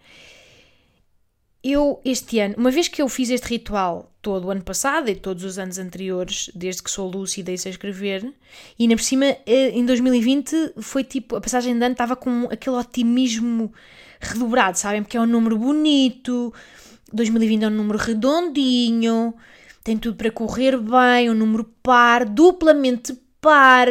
Eu 1.63 2.01
este 2.05 2.39
ano, 2.39 2.55
uma 2.57 2.71
vez 2.71 2.89
que 2.89 3.03
eu 3.03 3.09
fiz 3.09 3.31
este 3.31 3.49
ritual 3.49 4.13
todo 4.23 4.47
o 4.47 4.51
ano 4.51 4.63
passado 4.63 5.09
e 5.09 5.15
todos 5.15 5.45
os 5.45 5.59
anos 5.59 5.79
anteriores, 5.79 6.51
desde 6.55 6.83
que 6.83 6.91
sou 6.91 7.11
lúcida 7.11 7.51
e 7.51 7.59
sei 7.59 7.71
escrever, 7.71 8.33
e 8.79 8.85
ainda 8.85 8.97
por 8.97 9.03
cima 9.03 9.27
eh, 9.47 9.71
em 9.71 9.85
2020 9.85 10.75
foi 10.81 11.03
tipo, 11.03 11.37
a 11.37 11.41
passagem 11.41 11.77
de 11.77 11.85
ano 11.85 11.93
estava 11.93 12.15
com 12.15 12.49
aquele 12.51 12.77
otimismo 12.77 13.73
redobrado, 14.21 14.79
sabem? 14.79 15.03
Porque 15.03 15.17
é 15.17 15.21
um 15.21 15.27
número 15.27 15.59
bonito, 15.59 16.53
2020 17.13 17.65
é 17.65 17.67
um 17.69 17.71
número 17.71 17.99
redondinho, 17.99 19.35
tem 19.83 19.97
tudo 19.97 20.17
para 20.17 20.31
correr 20.31 20.77
bem, 20.79 21.31
um 21.31 21.35
número 21.35 21.65
par, 21.83 22.25
duplamente 22.25 23.19
par, 23.41 23.89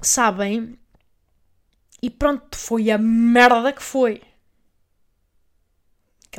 sabem? 0.00 0.78
E 2.02 2.08
pronto, 2.08 2.56
foi 2.56 2.90
a 2.90 2.98
merda 2.98 3.72
que 3.72 3.82
foi. 3.82 4.22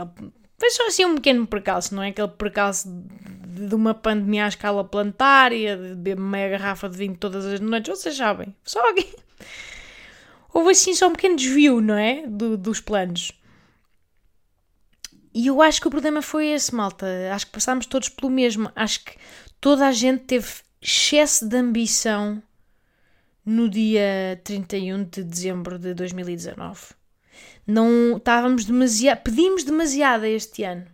Aquele, 0.04 0.32
foi 0.58 0.72
só 0.72 0.88
assim 0.88 1.06
um 1.06 1.16
pequeno 1.16 1.46
percalço, 1.46 1.94
não 1.94 2.02
é 2.02 2.10
aquele 2.10 2.28
percalço 2.30 2.90
de, 2.90 3.68
de 3.68 3.76
uma 3.76 3.94
pandemia 3.94 4.46
à 4.46 4.48
escala 4.48 4.84
planetária, 4.84 5.78
de 5.78 5.96
beber 5.96 6.18
meia 6.18 6.50
garrafa 6.50 6.90
de 6.90 6.98
vinho 6.98 7.16
todas 7.16 7.46
as 7.46 7.60
noites, 7.60 8.00
vocês 8.00 8.18
sabem. 8.18 8.56
Só 8.64 8.90
aqui. 8.90 9.08
Houve 10.52 10.72
assim 10.72 10.96
só 10.96 11.08
um 11.08 11.12
pequeno 11.12 11.36
desvio, 11.36 11.80
não 11.80 11.96
é? 11.96 12.26
Do, 12.26 12.58
dos 12.58 12.82
planos. 12.82 13.32
E 15.32 15.46
eu 15.46 15.62
acho 15.62 15.80
que 15.80 15.88
o 15.88 15.92
problema 15.92 16.24
foi 16.24 16.48
esse, 16.48 16.74
malta. 16.74 17.06
Acho 17.32 17.46
que 17.46 17.52
passámos 17.52 17.86
todos 17.86 18.10
pelo 18.10 18.32
mesmo. 18.32 18.72
Acho 18.76 19.06
que 19.06 19.16
toda 19.62 19.88
a 19.88 19.92
gente 19.92 20.24
teve 20.24 20.48
excesso 20.82 21.48
de 21.48 21.56
ambição 21.56 22.42
no 23.46 23.70
dia 23.70 24.42
31 24.44 25.04
de 25.04 25.24
dezembro 25.24 25.78
de 25.78 25.94
2019 25.94 26.98
não 27.68 28.16
estávamos 28.16 28.64
demasiado, 28.64 29.24
pedimos 29.24 29.64
demasiado 29.66 30.26
este 30.26 30.64
ano. 30.64 30.88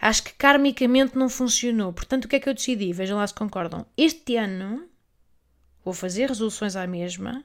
Acho 0.00 0.24
que 0.24 0.34
karmicamente 0.34 1.16
não 1.16 1.28
funcionou. 1.28 1.92
Portanto, 1.92 2.24
o 2.24 2.28
que 2.28 2.36
é 2.36 2.40
que 2.40 2.48
eu 2.48 2.54
decidi? 2.54 2.92
Vejam 2.92 3.16
lá 3.16 3.26
se 3.26 3.32
concordam. 3.32 3.86
Este 3.96 4.36
ano 4.36 4.88
vou 5.84 5.94
fazer 5.94 6.28
resoluções 6.28 6.74
à 6.74 6.86
mesma, 6.86 7.44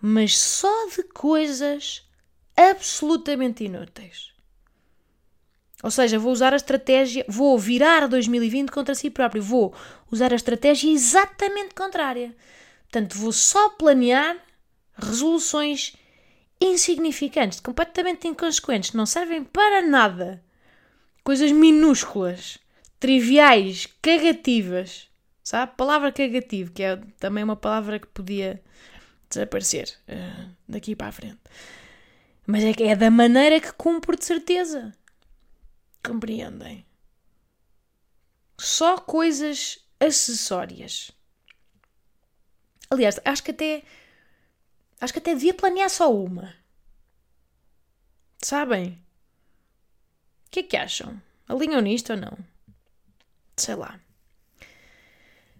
mas 0.00 0.38
só 0.38 0.88
de 0.88 1.02
coisas 1.02 2.08
absolutamente 2.56 3.64
inúteis. 3.64 4.32
Ou 5.82 5.90
seja, 5.90 6.18
vou 6.18 6.32
usar 6.32 6.52
a 6.52 6.56
estratégia, 6.56 7.24
vou 7.28 7.58
virar 7.58 8.06
2020 8.06 8.70
contra 8.70 8.94
si 8.94 9.08
próprio, 9.10 9.42
vou 9.42 9.74
usar 10.10 10.32
a 10.32 10.36
estratégia 10.36 10.90
exatamente 10.90 11.74
contrária. 11.74 12.34
Portanto, 12.82 13.16
vou 13.16 13.32
só 13.32 13.70
planear 13.70 14.36
resoluções 14.94 15.94
insignificantes, 16.60 17.60
completamente 17.60 18.28
inconsequentes, 18.28 18.92
não 18.92 19.06
servem 19.06 19.42
para 19.42 19.82
nada. 19.82 20.42
Coisas 21.24 21.50
minúsculas, 21.52 22.58
triviais, 22.98 23.86
cagativas. 24.02 25.08
Sabe? 25.42 25.72
Palavra 25.76 26.12
cagativo, 26.12 26.70
que 26.70 26.82
é 26.82 26.96
também 27.18 27.42
uma 27.42 27.56
palavra 27.56 27.98
que 27.98 28.06
podia 28.06 28.62
desaparecer 29.28 29.96
uh, 30.08 30.50
daqui 30.68 30.94
para 30.94 31.08
a 31.08 31.12
frente. 31.12 31.40
Mas 32.46 32.64
é 32.64 32.72
que 32.72 32.82
é 32.84 32.94
da 32.94 33.10
maneira 33.10 33.60
que 33.60 33.72
cumpro 33.72 34.16
de 34.16 34.24
certeza. 34.24 34.92
Compreendem? 36.04 36.84
Só 38.58 38.98
coisas 38.98 39.78
acessórias. 39.98 41.10
Aliás, 42.90 43.20
acho 43.24 43.42
que 43.42 43.52
até 43.52 43.82
Acho 45.00 45.12
que 45.12 45.18
até 45.18 45.34
devia 45.34 45.54
planear 45.54 45.88
só 45.88 46.12
uma. 46.12 46.54
Sabem? 48.42 49.02
O 50.46 50.50
que 50.50 50.60
é 50.60 50.62
que 50.62 50.76
acham? 50.76 51.20
Alinham 51.48 51.80
nisto 51.80 52.10
ou 52.10 52.18
não? 52.18 52.36
Sei 53.56 53.74
lá. 53.74 53.98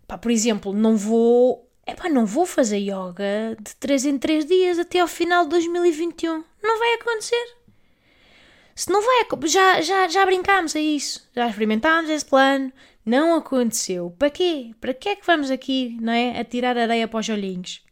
Pá, 0.07 0.19
por 0.19 0.31
exemplo, 0.31 0.73
não 0.73 0.97
vou. 0.97 1.69
Epá, 1.87 2.09
não 2.09 2.27
vou 2.27 2.45
fazer 2.45 2.79
yoga 2.79 3.57
de 3.61 3.75
3 3.77 4.07
em 4.07 4.19
3 4.19 4.45
dias 4.45 4.79
até 4.79 5.01
ao 5.01 5.09
final 5.09 5.45
de 5.45 5.51
2021. 5.51 6.45
Não 6.63 6.79
vai 6.79 6.95
acontecer. 6.95 7.57
Se 8.75 8.91
não 8.91 9.03
vai. 9.03 9.27
Já, 9.49 9.81
já, 9.81 10.09
já 10.09 10.27
brincámos 10.27 10.77
a 10.77 10.81
isso. 10.81 11.29
Já 11.35 11.49
experimentámos 11.49 12.11
esse 12.11 12.25
plano. 12.25 12.73
Não 13.05 13.35
aconteceu. 13.35 14.15
Para 14.19 14.31
quê? 14.31 14.73
Para 14.81 14.95
que 14.95 15.09
é 15.09 15.17
que 15.17 15.27
vamos 15.27 15.51
aqui, 15.51 15.97
não 16.01 16.13
é? 16.13 16.39
A 16.39 16.45
tirar 16.45 16.77
areia 16.77 17.09
para 17.09 17.21
os 17.21 17.29
olhinhos? 17.29 17.83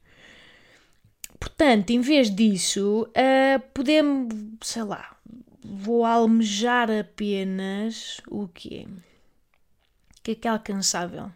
Portanto, 1.49 1.91
em 1.91 2.01
vez 2.01 2.31
disso, 2.31 3.09
uh, 3.09 3.61
podemos, 3.73 4.29
sei 4.63 4.83
lá, 4.83 5.17
vou 5.65 6.05
almejar 6.05 6.91
apenas 6.91 8.21
o 8.29 8.47
quê? 8.49 8.87
O 8.87 10.23
que 10.23 10.33
é 10.33 10.35
que 10.35 10.47
é 10.47 10.51
alcançável? 10.51 11.33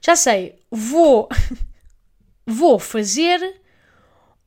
Já 0.00 0.14
sei, 0.14 0.62
vou, 0.70 1.28
vou 2.46 2.78
fazer 2.78 3.60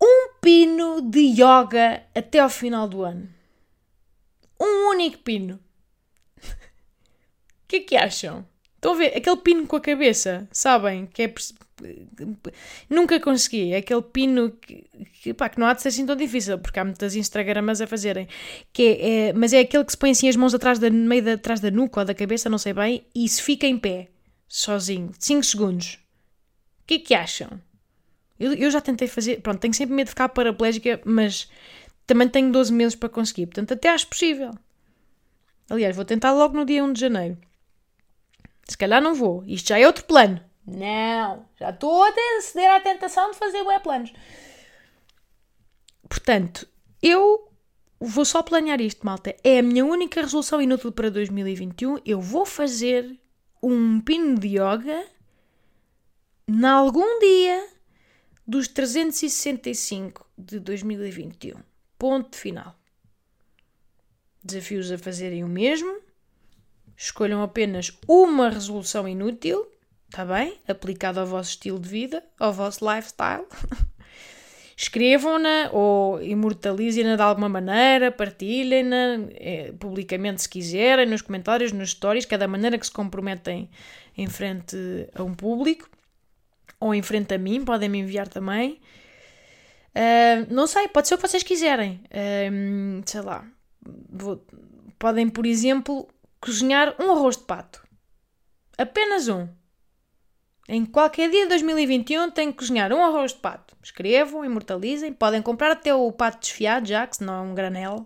um 0.01 0.33
pino 0.39 1.01
de 1.01 1.19
yoga 1.19 2.01
até 2.15 2.39
ao 2.39 2.49
final 2.49 2.87
do 2.87 3.03
ano. 3.03 3.29
Um 4.59 4.91
único 4.91 5.17
pino. 5.19 5.59
O 7.61 7.67
que 7.69 7.75
é 7.75 7.79
que 7.81 7.95
acham? 7.95 8.47
Estão 8.73 8.93
a 8.93 8.95
ver? 8.95 9.15
Aquele 9.15 9.37
pino 9.37 9.67
com 9.67 9.75
a 9.75 9.81
cabeça, 9.81 10.47
sabem? 10.51 11.05
Que 11.05 11.23
é 11.23 11.33
Nunca 12.89 13.19
consegui. 13.19 13.73
Aquele 13.73 14.01
pino 14.01 14.51
que, 14.51 14.85
que, 15.21 15.33
pá, 15.33 15.49
que 15.49 15.59
não 15.59 15.67
há 15.67 15.73
de 15.73 15.81
ser 15.81 15.89
assim 15.89 16.05
tão 16.05 16.15
difícil, 16.15 16.59
porque 16.59 16.79
há 16.79 16.85
muitas 16.85 17.15
Instagramas 17.15 17.81
a 17.81 17.87
fazerem. 17.87 18.27
Que 18.73 18.83
é, 18.83 19.09
é, 19.29 19.33
mas 19.33 19.53
é 19.53 19.59
aquele 19.59 19.85
que 19.85 19.91
se 19.91 19.97
põe 19.97 20.11
assim 20.11 20.27
as 20.27 20.35
mãos 20.35 20.53
atrás 20.53 20.79
da, 20.79 20.89
meio 20.89 21.23
da, 21.23 21.33
atrás 21.33 21.59
da 21.59 21.71
nuca 21.71 22.01
ou 22.01 22.05
da 22.05 22.13
cabeça, 22.13 22.49
não 22.49 22.57
sei 22.57 22.73
bem, 22.73 23.05
e 23.13 23.27
se 23.27 23.41
fica 23.41 23.65
em 23.65 23.77
pé, 23.77 24.09
sozinho, 24.47 25.11
5 25.17 25.43
segundos. 25.43 25.99
O 26.83 26.87
que 26.87 26.95
é 26.95 26.99
que 26.99 27.13
acham? 27.13 27.61
Eu, 28.39 28.53
eu 28.53 28.71
já 28.71 28.81
tentei 28.81 29.07
fazer. 29.07 29.41
Pronto, 29.41 29.59
tenho 29.59 29.73
sempre 29.73 29.95
medo 29.95 30.07
de 30.07 30.11
ficar 30.11 30.29
paraplégica, 30.29 31.01
mas 31.05 31.49
também 32.07 32.27
tenho 32.27 32.51
12 32.51 32.73
meses 32.73 32.95
para 32.95 33.09
conseguir. 33.09 33.47
Portanto, 33.47 33.73
até 33.73 33.89
acho 33.89 34.07
possível. 34.07 34.51
Aliás, 35.69 35.95
vou 35.95 36.05
tentar 36.05 36.31
logo 36.33 36.55
no 36.55 36.65
dia 36.65 36.83
1 36.83 36.93
de 36.93 37.01
janeiro. 37.01 37.37
Se 38.67 38.77
calhar 38.77 39.01
não 39.01 39.13
vou. 39.13 39.43
Isto 39.45 39.69
já 39.69 39.79
é 39.79 39.85
outro 39.85 40.05
plano. 40.05 40.41
Não, 40.69 41.45
já 41.57 41.71
estou 41.71 42.03
a 42.03 42.11
ceder 42.41 42.69
à 42.71 42.79
tentação 42.79 43.31
de 43.31 43.37
fazer 43.37 43.61
web 43.61 43.83
planos. 43.83 44.13
Portanto, 46.07 46.67
eu 47.01 47.51
vou 47.99 48.23
só 48.23 48.43
planear 48.43 48.79
isto, 48.79 49.05
malta. 49.05 49.35
É 49.43 49.59
a 49.59 49.63
minha 49.63 49.85
única 49.85 50.21
resolução 50.21 50.61
inútil 50.61 50.91
para 50.91 51.09
2021. 51.09 51.97
Eu 52.05 52.21
vou 52.21 52.45
fazer 52.45 53.19
um 53.61 53.99
pino 53.99 54.37
de 54.37 54.59
yoga 54.59 55.05
em 56.47 56.65
algum 56.65 57.19
dia 57.19 57.67
dos 58.45 58.67
365 58.67 60.25
de 60.37 60.59
2021. 60.59 61.57
Ponto 61.97 62.35
final. 62.35 62.75
Desafios 64.43 64.91
a 64.91 64.97
fazerem 64.97 65.43
o 65.43 65.47
mesmo. 65.47 65.99
Escolham 66.95 67.41
apenas 67.41 67.97
uma 68.07 68.49
resolução 68.49 69.07
inútil 69.07 69.67
Está 70.09 70.25
bem? 70.25 70.59
Aplicado 70.67 71.19
ao 71.19 71.25
vosso 71.25 71.51
estilo 71.51 71.79
de 71.79 71.87
vida, 71.87 72.23
ao 72.39 72.51
vosso 72.51 72.83
lifestyle. 72.83 73.45
Escrevam-na 74.75 75.69
ou 75.71 76.21
imortalizem-na 76.21 77.15
de 77.15 77.21
alguma 77.21 77.47
maneira, 77.47 78.11
partilhem-na 78.11 79.27
é, 79.35 79.71
publicamente 79.73 80.41
se 80.41 80.49
quiserem, 80.49 81.05
nos 81.05 81.21
comentários, 81.21 81.71
nos 81.71 81.91
stories, 81.91 82.25
cada 82.25 82.47
maneira 82.47 82.77
que 82.77 82.85
se 82.85 82.91
comprometem 82.91 83.69
em 84.17 84.27
frente 84.27 84.75
a 85.13 85.21
um 85.21 85.33
público 85.33 85.87
ou 86.79 86.95
em 86.95 87.01
frente 87.01 87.33
a 87.33 87.37
mim, 87.37 87.63
podem 87.63 87.89
me 87.89 87.99
enviar 87.99 88.27
também. 88.27 88.79
Uh, 89.89 90.51
não 90.51 90.65
sei, 90.65 90.87
pode 90.87 91.07
ser 91.07 91.15
o 91.15 91.17
que 91.17 91.27
vocês 91.27 91.43
quiserem. 91.43 92.01
Uh, 92.05 93.03
sei 93.05 93.21
lá. 93.21 93.45
Vou, 94.09 94.43
podem, 94.97 95.29
por 95.29 95.45
exemplo, 95.45 96.07
cozinhar 96.39 96.95
um 96.99 97.11
arroz 97.11 97.37
de 97.37 97.43
pato. 97.43 97.85
Apenas 98.77 99.27
um. 99.27 99.58
Em 100.71 100.85
qualquer 100.85 101.31
dia 101.31 101.41
de 101.43 101.49
2021 101.49 102.29
tenho 102.29 102.51
que 102.51 102.59
cozinhar 102.59 102.93
um 102.93 103.03
arroz 103.03 103.33
de 103.33 103.39
pato. 103.39 103.75
Escrevam, 103.81 104.45
imortalizem. 104.45 105.11
Podem 105.11 105.41
comprar 105.41 105.71
até 105.71 105.95
o 105.95 106.11
pato 106.11 106.41
desfiado 106.41 106.87
já, 106.87 107.07
que 107.07 107.17
senão 107.17 107.33
é 107.33 107.41
um 107.41 107.55
granel. 107.55 108.05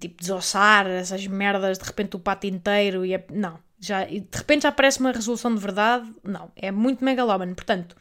Tipo, 0.00 0.20
desossar 0.20 0.88
essas 0.88 1.24
merdas, 1.28 1.78
de 1.78 1.84
repente 1.84 2.16
o 2.16 2.18
pato 2.18 2.48
inteiro 2.48 3.06
e 3.06 3.14
é... 3.14 3.24
Não. 3.30 3.56
Já, 3.78 4.04
de 4.04 4.26
repente 4.32 4.62
já 4.62 4.72
parece 4.72 4.98
uma 4.98 5.12
resolução 5.12 5.54
de 5.54 5.60
verdade. 5.60 6.12
Não. 6.24 6.50
É 6.56 6.72
muito 6.72 7.04
megalómano. 7.04 7.54
Portanto, 7.54 7.96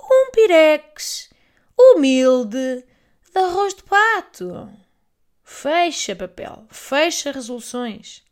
um 0.00 0.30
pirex 0.30 1.30
humilde 1.76 2.84
de 3.32 3.40
arroz 3.40 3.74
de 3.74 3.82
pato. 3.82 4.70
Fecha 5.42 6.14
papel. 6.14 6.64
Fecha 6.70 7.32
resoluções. 7.32 8.22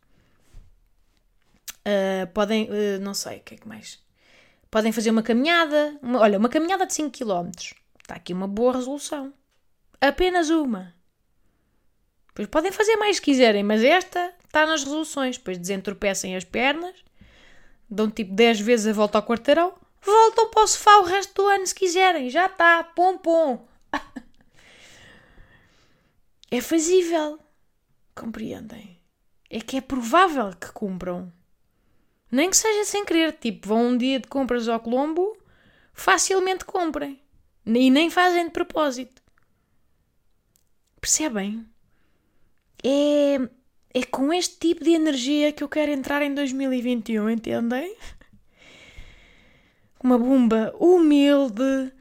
Uh, 1.80 2.28
podem, 2.32 2.68
uh, 2.70 3.00
não 3.00 3.14
sei, 3.14 3.38
o 3.38 3.40
que 3.40 3.54
é 3.54 3.56
que 3.56 3.66
mais? 3.66 4.00
Podem 4.72 4.90
fazer 4.90 5.10
uma 5.10 5.22
caminhada. 5.22 5.98
Uma, 6.00 6.20
olha, 6.20 6.38
uma 6.38 6.48
caminhada 6.48 6.86
de 6.86 6.94
5 6.94 7.10
km. 7.10 7.50
Está 8.00 8.14
aqui 8.14 8.32
uma 8.32 8.48
boa 8.48 8.72
resolução. 8.72 9.30
Apenas 10.00 10.48
uma. 10.48 10.94
Pois 12.34 12.48
podem 12.48 12.72
fazer 12.72 12.96
mais 12.96 13.16
se 13.16 13.22
quiserem, 13.22 13.62
mas 13.62 13.84
esta 13.84 14.32
está 14.46 14.64
nas 14.64 14.82
resoluções. 14.82 15.36
Depois 15.36 15.58
desentropecem 15.58 16.34
as 16.34 16.44
pernas, 16.44 17.04
dão 17.88 18.10
tipo 18.10 18.32
10 18.32 18.60
vezes 18.60 18.86
a 18.86 18.94
volta 18.94 19.18
ao 19.18 19.26
quarteirão, 19.26 19.74
voltam 20.00 20.48
para 20.48 20.62
o 20.62 20.66
sofá 20.66 20.96
o 21.00 21.04
resto 21.04 21.34
do 21.34 21.48
ano 21.48 21.66
se 21.66 21.74
quiserem. 21.74 22.30
Já 22.30 22.46
está, 22.46 22.82
pom 22.82 23.18
pom. 23.18 23.68
é 26.50 26.60
fazível. 26.62 27.38
Compreendem? 28.14 28.98
É 29.50 29.60
que 29.60 29.76
é 29.76 29.82
provável 29.82 30.50
que 30.58 30.72
cumpram. 30.72 31.30
Nem 32.32 32.48
que 32.48 32.56
seja 32.56 32.86
sem 32.86 33.04
querer, 33.04 33.34
tipo, 33.34 33.68
vão 33.68 33.88
um 33.88 33.96
dia 33.98 34.18
de 34.18 34.26
compras 34.26 34.66
ao 34.66 34.80
Colombo, 34.80 35.36
facilmente 35.92 36.64
comprem. 36.64 37.20
E 37.66 37.90
nem 37.90 38.08
fazem 38.08 38.46
de 38.46 38.50
propósito. 38.50 39.20
Percebem? 40.98 41.68
É, 42.82 43.34
é 43.92 44.02
com 44.04 44.32
este 44.32 44.56
tipo 44.58 44.82
de 44.82 44.92
energia 44.92 45.52
que 45.52 45.62
eu 45.62 45.68
quero 45.68 45.92
entrar 45.92 46.22
em 46.22 46.32
2021, 46.34 47.28
entendem? 47.28 47.94
Uma 50.02 50.18
bomba 50.18 50.74
humilde, 50.80 51.92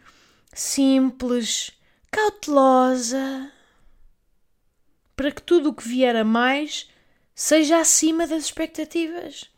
simples, 0.53 1.73
cautelosa, 2.09 3.51
para 5.13 5.29
que 5.29 5.41
tudo 5.41 5.69
o 5.69 5.73
que 5.73 5.87
vier 5.87 6.15
a 6.15 6.23
mais 6.23 6.89
seja 7.35 7.79
acima 7.79 8.25
das 8.25 8.45
expectativas. 8.45 9.51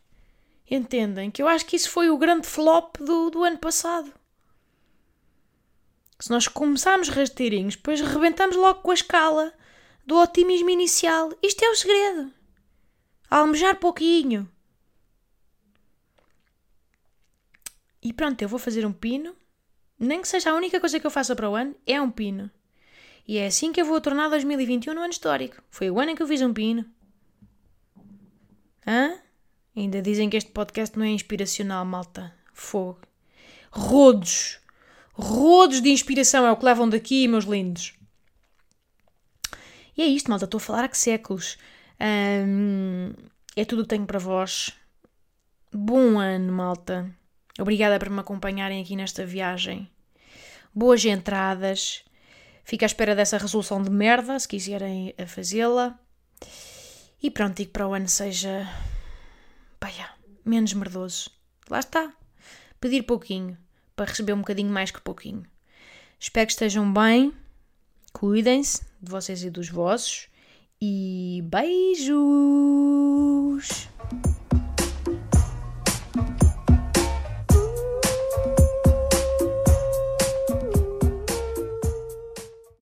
Entendem? 0.75 1.29
Que 1.29 1.39
eu 1.39 1.47
acho 1.47 1.67
que 1.67 1.75
isso 1.75 1.87
foi 1.87 2.09
o 2.09 2.17
grande 2.17 2.47
flop 2.47 2.97
do, 2.97 3.29
do 3.29 3.43
ano 3.43 3.59
passado. 3.59 4.11
Se 6.17 6.31
nós 6.31 6.47
começarmos 6.47 7.09
rasteirinhos, 7.09 7.75
depois 7.75 8.01
rebentamos 8.01 8.55
logo 8.55 8.81
com 8.81 8.89
a 8.89 8.95
escala 8.95 9.53
do 10.03 10.17
otimismo 10.17 10.71
inicial. 10.71 11.31
Isto 11.43 11.63
é 11.63 11.69
o 11.69 11.75
segredo. 11.75 12.33
Almejar 13.29 13.79
pouquinho. 13.79 14.49
E 18.01 18.11
pronto, 18.11 18.41
eu 18.41 18.49
vou 18.49 18.57
fazer 18.57 18.83
um 18.83 18.91
pino. 18.91 19.35
Nem 19.99 20.23
que 20.23 20.27
seja 20.27 20.49
a 20.49 20.55
única 20.55 20.79
coisa 20.79 20.99
que 20.99 21.05
eu 21.05 21.11
faça 21.11 21.35
para 21.35 21.47
o 21.47 21.55
ano, 21.55 21.75
é 21.85 22.01
um 22.01 22.09
pino. 22.09 22.49
E 23.27 23.37
é 23.37 23.45
assim 23.45 23.71
que 23.71 23.79
eu 23.79 23.85
vou 23.85 24.01
tornar 24.01 24.27
2021 24.27 24.95
no 24.95 25.01
ano 25.01 25.13
histórico. 25.13 25.61
Foi 25.69 25.91
o 25.91 25.99
ano 25.99 26.09
em 26.09 26.15
que 26.15 26.23
eu 26.23 26.27
fiz 26.27 26.41
um 26.41 26.51
pino. 26.51 26.83
Hã? 28.87 29.21
Ainda 29.75 30.01
dizem 30.01 30.29
que 30.29 30.37
este 30.37 30.51
podcast 30.51 30.97
não 30.97 31.05
é 31.05 31.09
inspiracional, 31.09 31.83
malta. 31.83 32.33
Fogo. 32.53 33.01
Rodos. 33.71 34.59
Rodos 35.13 35.81
de 35.81 35.89
inspiração 35.89 36.45
é 36.45 36.51
o 36.51 36.57
que 36.57 36.65
levam 36.65 36.87
daqui, 36.87 37.27
meus 37.27 37.45
lindos. 37.45 37.93
E 39.97 40.01
é 40.01 40.05
isto, 40.05 40.29
malta. 40.29 40.45
Estou 40.45 40.57
a 40.59 40.61
falar 40.61 40.83
há 40.83 40.87
que 40.87 40.97
séculos. 40.97 41.57
é 41.99 43.65
tudo 43.65 43.79
o 43.79 43.83
que 43.83 43.89
tenho 43.89 44.05
para 44.05 44.19
vós. 44.19 44.71
Bom 45.71 46.19
ano, 46.19 46.53
malta. 46.53 47.11
Obrigada 47.59 47.97
por 47.97 48.09
me 48.09 48.19
acompanharem 48.19 48.81
aqui 48.81 48.95
nesta 48.95 49.25
viagem. 49.25 49.89
Boas 50.73 51.03
entradas. 51.05 52.03
Fico 52.63 52.85
à 52.85 52.87
espera 52.87 53.15
dessa 53.15 53.37
resolução 53.37 53.81
de 53.81 53.89
merda, 53.89 54.39
se 54.39 54.47
quiserem 54.47 55.13
fazê-la. 55.27 55.99
E 57.21 57.29
pronto, 57.31 57.57
digo 57.57 57.71
para 57.71 57.87
o 57.87 57.93
ano 57.93 58.07
seja. 58.07 58.67
Paia, 59.83 60.09
menos 60.45 60.71
merdoso. 60.71 61.29
Lá 61.69 61.79
está. 61.79 62.13
Pedir 62.79 63.03
pouquinho, 63.03 63.57
para 63.97 64.05
receber 64.05 64.31
um 64.31 64.37
bocadinho 64.37 64.71
mais 64.71 64.91
que 64.91 65.01
pouquinho. 65.01 65.43
Espero 66.17 66.47
que 66.47 66.53
estejam 66.53 66.93
bem. 66.93 67.33
Cuidem-se 68.13 68.85
de 69.01 69.11
vocês 69.11 69.43
e 69.43 69.49
dos 69.49 69.67
vossos. 69.67 70.29
E 70.81 71.43
beijo! 71.43 72.15